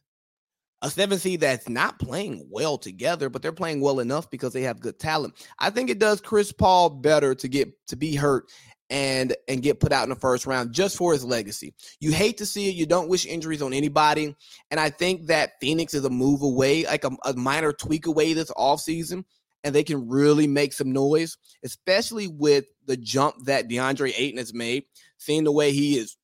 a 0.82 0.90
seven 0.90 1.18
seed 1.18 1.40
that's 1.40 1.68
not 1.68 1.98
playing 1.98 2.46
well 2.50 2.78
together, 2.78 3.28
but 3.28 3.42
they're 3.42 3.52
playing 3.52 3.80
well 3.80 4.00
enough 4.00 4.30
because 4.30 4.52
they 4.52 4.62
have 4.62 4.80
good 4.80 4.98
talent. 4.98 5.34
I 5.58 5.70
think 5.70 5.90
it 5.90 5.98
does 5.98 6.20
Chris 6.20 6.52
Paul 6.52 6.90
better 6.90 7.34
to 7.34 7.48
get 7.48 7.70
to 7.88 7.96
be 7.96 8.14
hurt 8.14 8.44
and 8.90 9.36
and 9.48 9.62
get 9.62 9.80
put 9.80 9.92
out 9.92 10.04
in 10.04 10.08
the 10.10 10.16
first 10.16 10.46
round 10.46 10.72
just 10.72 10.96
for 10.96 11.12
his 11.12 11.24
legacy. 11.24 11.74
You 12.00 12.12
hate 12.12 12.38
to 12.38 12.46
see 12.46 12.68
it. 12.68 12.74
You 12.74 12.86
don't 12.86 13.08
wish 13.08 13.26
injuries 13.26 13.62
on 13.62 13.72
anybody. 13.72 14.34
And 14.70 14.80
I 14.80 14.90
think 14.90 15.26
that 15.26 15.52
Phoenix 15.60 15.94
is 15.94 16.04
a 16.04 16.10
move 16.10 16.42
away, 16.42 16.84
like 16.84 17.04
a, 17.04 17.10
a 17.24 17.34
minor 17.34 17.72
tweak 17.72 18.06
away 18.06 18.32
this 18.32 18.50
offseason, 18.52 19.24
and 19.64 19.74
they 19.74 19.84
can 19.84 20.08
really 20.08 20.46
make 20.46 20.72
some 20.72 20.92
noise, 20.92 21.36
especially 21.64 22.28
with 22.28 22.66
the 22.86 22.96
jump 22.96 23.34
that 23.44 23.68
DeAndre 23.68 24.12
Ayton 24.16 24.38
has 24.38 24.54
made, 24.54 24.84
seeing 25.18 25.44
the 25.44 25.52
way 25.52 25.72
he 25.72 25.98
is 25.98 26.16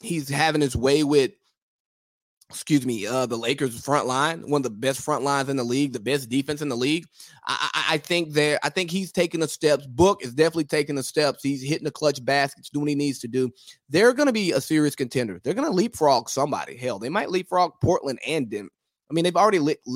he's 0.00 0.28
having 0.28 0.60
his 0.60 0.76
way 0.76 1.04
with 1.04 1.32
excuse 2.50 2.84
me, 2.84 3.06
uh, 3.06 3.26
the 3.26 3.38
Lakers 3.38 3.80
front 3.80 4.06
line, 4.06 4.42
one 4.50 4.58
of 4.60 4.62
the 4.64 4.70
best 4.70 5.00
front 5.00 5.22
lines 5.22 5.48
in 5.48 5.56
the 5.56 5.64
league, 5.64 5.92
the 5.92 6.00
best 6.00 6.28
defense 6.28 6.60
in 6.60 6.68
the 6.68 6.76
league. 6.76 7.06
I, 7.46 7.70
I, 7.72 7.94
I 7.94 7.98
think 7.98 8.32
there, 8.32 8.58
I 8.62 8.68
think 8.68 8.90
he's 8.90 9.12
taking 9.12 9.40
the 9.40 9.48
steps. 9.48 9.86
Book 9.86 10.24
is 10.24 10.34
definitely 10.34 10.64
taking 10.64 10.96
the 10.96 11.02
steps. 11.02 11.42
He's 11.42 11.62
hitting 11.62 11.84
the 11.84 11.90
clutch 11.90 12.24
baskets, 12.24 12.68
doing 12.68 12.82
what 12.82 12.88
he 12.90 12.94
needs 12.96 13.20
to 13.20 13.28
do. 13.28 13.50
They're 13.88 14.12
going 14.12 14.26
to 14.26 14.32
be 14.32 14.52
a 14.52 14.60
serious 14.60 14.96
contender. 14.96 15.40
They're 15.42 15.54
going 15.54 15.68
to 15.68 15.74
leapfrog 15.74 16.28
somebody. 16.28 16.76
Hell, 16.76 16.98
they 16.98 17.08
might 17.08 17.30
leapfrog 17.30 17.72
Portland 17.80 18.18
and 18.26 18.50
Denver. 18.50 18.70
I 19.10 19.14
mean, 19.14 19.24
they've 19.24 19.36
already 19.36 19.60
leaped, 19.60 19.86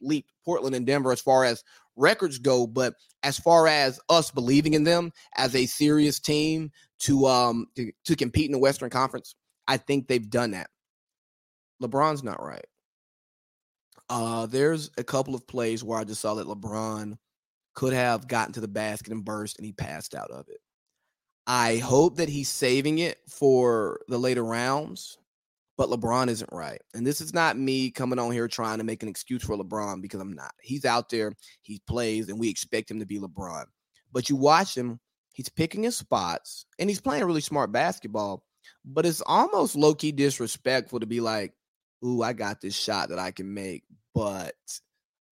leaped 0.00 0.30
Portland 0.44 0.76
and 0.76 0.86
Denver 0.86 1.12
as 1.12 1.20
far 1.20 1.44
as 1.44 1.64
records 1.96 2.38
go, 2.38 2.66
but 2.66 2.94
as 3.22 3.38
far 3.38 3.68
as 3.68 4.00
us 4.08 4.30
believing 4.30 4.74
in 4.74 4.84
them 4.84 5.12
as 5.36 5.54
a 5.54 5.66
serious 5.66 6.18
team 6.18 6.70
to 7.00 7.26
um 7.26 7.66
to, 7.76 7.92
to 8.04 8.16
compete 8.16 8.46
in 8.46 8.52
the 8.52 8.58
Western 8.58 8.90
Conference, 8.90 9.34
I 9.68 9.76
think 9.76 10.08
they've 10.08 10.28
done 10.28 10.52
that. 10.52 10.68
LeBron's 11.80 12.22
not 12.22 12.42
right. 12.42 12.64
Uh, 14.08 14.46
there's 14.46 14.90
a 14.98 15.04
couple 15.04 15.34
of 15.34 15.46
plays 15.46 15.82
where 15.82 15.98
I 15.98 16.04
just 16.04 16.20
saw 16.20 16.34
that 16.34 16.46
LeBron 16.46 17.16
could 17.74 17.92
have 17.92 18.28
gotten 18.28 18.52
to 18.54 18.60
the 18.60 18.68
basket 18.68 19.12
and 19.12 19.24
burst 19.24 19.58
and 19.58 19.64
he 19.64 19.72
passed 19.72 20.14
out 20.14 20.30
of 20.30 20.48
it. 20.48 20.58
I 21.46 21.78
hope 21.78 22.16
that 22.16 22.28
he's 22.28 22.48
saving 22.48 22.98
it 22.98 23.18
for 23.28 24.00
the 24.08 24.18
later 24.18 24.44
rounds, 24.44 25.18
but 25.76 25.88
LeBron 25.88 26.28
isn't 26.28 26.52
right. 26.52 26.80
And 26.94 27.06
this 27.06 27.20
is 27.20 27.34
not 27.34 27.58
me 27.58 27.90
coming 27.90 28.18
on 28.18 28.30
here 28.30 28.46
trying 28.46 28.78
to 28.78 28.84
make 28.84 29.02
an 29.02 29.08
excuse 29.08 29.42
for 29.42 29.56
LeBron 29.56 30.02
because 30.02 30.20
I'm 30.20 30.34
not. 30.34 30.52
He's 30.60 30.84
out 30.84 31.08
there, 31.08 31.32
he 31.62 31.80
plays, 31.86 32.28
and 32.28 32.38
we 32.38 32.48
expect 32.48 32.90
him 32.90 33.00
to 33.00 33.06
be 33.06 33.18
LeBron. 33.18 33.64
But 34.12 34.28
you 34.28 34.36
watch 34.36 34.76
him, 34.76 35.00
he's 35.32 35.48
picking 35.48 35.82
his 35.82 35.96
spots 35.96 36.66
and 36.78 36.88
he's 36.88 37.00
playing 37.00 37.24
really 37.24 37.40
smart 37.40 37.72
basketball. 37.72 38.44
But 38.84 39.06
it's 39.06 39.22
almost 39.26 39.74
low 39.74 39.94
key 39.94 40.12
disrespectful 40.12 41.00
to 41.00 41.06
be 41.06 41.20
like, 41.20 41.54
ooh, 42.04 42.22
I 42.22 42.32
got 42.32 42.60
this 42.60 42.74
shot 42.74 43.08
that 43.10 43.18
I 43.18 43.30
can 43.30 43.52
make, 43.52 43.84
but 44.14 44.54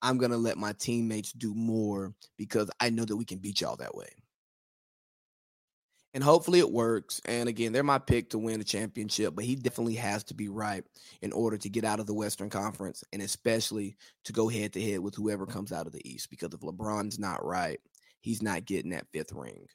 I'm 0.01 0.17
going 0.17 0.32
to 0.32 0.38
let 0.38 0.58
my 0.58 0.73
teammates 0.73 1.32
do 1.32 1.53
more 1.53 2.13
because 2.38 2.69
I 2.79 2.89
know 2.89 3.05
that 3.05 3.17
we 3.17 3.25
can 3.25 3.39
beat 3.39 3.62
y'all 3.62 3.75
that 3.77 3.95
way. 3.95 4.10
And 6.13 6.23
hopefully 6.23 6.60
it 6.60 6.71
works. 6.71 7.21
And 7.25 7.47
again, 7.47 7.71
they're 7.71 7.84
my 7.84 7.99
pick 7.99 8.32
to 8.32 8.39
win 8.39 8.58
the 8.58 8.65
championship, 8.65 9.36
but 9.36 9.45
he 9.45 9.55
definitely 9.55 9.95
has 9.95 10.23
to 10.25 10.34
be 10.34 10.49
right 10.49 10.84
in 11.21 11.32
order 11.32 11.58
to 11.58 11.69
get 11.69 11.84
out 11.84 11.99
of 11.99 12.08
the 12.08 12.15
Western 12.15 12.49
Conference 12.49 13.03
and 13.13 13.21
especially 13.21 13.95
to 14.23 14.34
go 14.34 14.47
head 14.47 14.73
to 14.73 14.82
head 14.82 14.99
with 14.99 15.13
whoever 15.13 15.45
comes 15.45 15.71
out 15.71 15.86
of 15.86 15.93
the 15.93 16.10
East. 16.10 16.32
Because 16.32 16.51
if 16.53 16.62
LeBron's 16.62 17.19
not 17.19 17.45
right, 17.45 17.79
he's 18.21 18.41
not 18.41 18.65
getting 18.65 18.91
that 18.91 19.08
fifth 19.13 19.34
ring. 19.34 19.67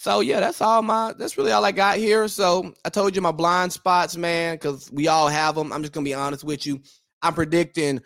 So 0.00 0.20
yeah, 0.20 0.40
that's 0.40 0.62
all 0.62 0.80
my 0.80 1.12
that's 1.12 1.36
really 1.36 1.52
all 1.52 1.62
I 1.62 1.72
got 1.72 1.98
here. 1.98 2.26
So 2.26 2.72
I 2.86 2.88
told 2.88 3.14
you 3.14 3.20
my 3.20 3.32
blind 3.32 3.70
spots, 3.70 4.16
man, 4.16 4.54
because 4.54 4.90
we 4.90 5.08
all 5.08 5.28
have 5.28 5.54
them. 5.54 5.74
I'm 5.74 5.82
just 5.82 5.92
gonna 5.92 6.04
be 6.04 6.14
honest 6.14 6.42
with 6.42 6.64
you. 6.64 6.80
I'm 7.20 7.34
predicting 7.34 8.00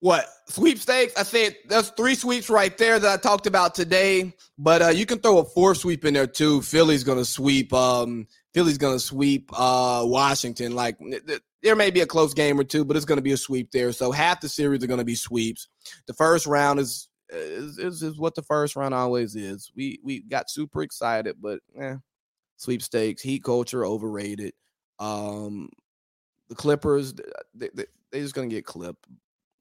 what 0.00 0.26
sweepstakes. 0.50 1.14
I 1.16 1.22
said 1.22 1.56
there's 1.70 1.88
three 1.88 2.14
sweeps 2.14 2.50
right 2.50 2.76
there 2.76 2.98
that 2.98 3.10
I 3.10 3.16
talked 3.16 3.46
about 3.46 3.74
today, 3.74 4.34
but 4.58 4.82
uh, 4.82 4.88
you 4.88 5.06
can 5.06 5.18
throw 5.20 5.38
a 5.38 5.44
four 5.46 5.74
sweep 5.74 6.04
in 6.04 6.12
there 6.12 6.26
too. 6.26 6.60
Philly's 6.60 7.04
gonna 7.04 7.24
sweep. 7.24 7.72
Um, 7.72 8.26
Philly's 8.52 8.76
gonna 8.76 8.98
sweep 8.98 9.48
uh, 9.58 10.02
Washington. 10.04 10.74
Like 10.74 10.98
there 11.62 11.74
may 11.74 11.90
be 11.90 12.02
a 12.02 12.06
close 12.06 12.34
game 12.34 12.60
or 12.60 12.64
two, 12.64 12.84
but 12.84 12.98
it's 12.98 13.06
gonna 13.06 13.22
be 13.22 13.32
a 13.32 13.38
sweep 13.38 13.70
there. 13.70 13.92
So 13.92 14.12
half 14.12 14.42
the 14.42 14.50
series 14.50 14.84
are 14.84 14.88
gonna 14.88 15.04
be 15.04 15.14
sweeps. 15.14 15.68
The 16.06 16.12
first 16.12 16.46
round 16.46 16.80
is 16.80 17.08
is, 17.30 18.02
is, 18.02 18.18
what 18.18 18.34
the 18.34 18.42
first 18.42 18.76
round 18.76 18.94
always 18.94 19.36
is. 19.36 19.70
We 19.74 19.98
we 20.02 20.20
got 20.20 20.50
super 20.50 20.82
excited, 20.82 21.36
but 21.40 21.60
eh, 21.78 21.96
sweepstakes, 22.56 23.22
heat 23.22 23.42
culture, 23.44 23.84
overrated. 23.84 24.52
Um, 24.98 25.68
the 26.48 26.54
Clippers, 26.54 27.14
they, 27.54 27.70
they, 27.74 27.84
they're 28.10 28.22
just 28.22 28.34
gonna 28.34 28.48
get 28.48 28.64
clipped, 28.64 29.06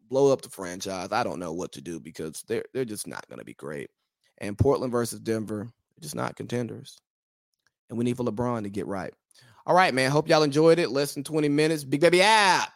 blow 0.10 0.32
up 0.32 0.42
the 0.42 0.50
franchise. 0.50 1.10
I 1.12 1.24
don't 1.24 1.40
know 1.40 1.54
what 1.54 1.72
to 1.74 1.82
do 1.82 2.00
because 2.00 2.44
they're 2.48 2.66
they're 2.74 2.86
just 2.86 3.08
not 3.08 3.28
gonna 3.30 3.44
be 3.44 3.56
great. 3.56 3.90
And 4.40 4.58
Portland 4.58 4.92
versus 4.92 5.20
Denver, 5.20 5.70
just 6.02 6.16
not 6.16 6.36
contenders. 6.36 7.00
And 7.90 7.98
we 7.98 8.04
need 8.04 8.18
for 8.18 8.24
LeBron 8.24 8.64
to 8.64 8.70
get 8.70 8.88
right. 8.88 9.14
All 9.66 9.76
right, 9.76 9.94
man. 9.94 10.12
Hope 10.12 10.28
y'all 10.28 10.44
enjoyed 10.44 10.80
it. 10.80 10.90
Less 10.90 11.14
than 11.14 11.24
20 11.24 11.48
minutes. 11.48 11.84
Big 11.84 12.02
baby 12.02 12.22
app. 12.22 12.74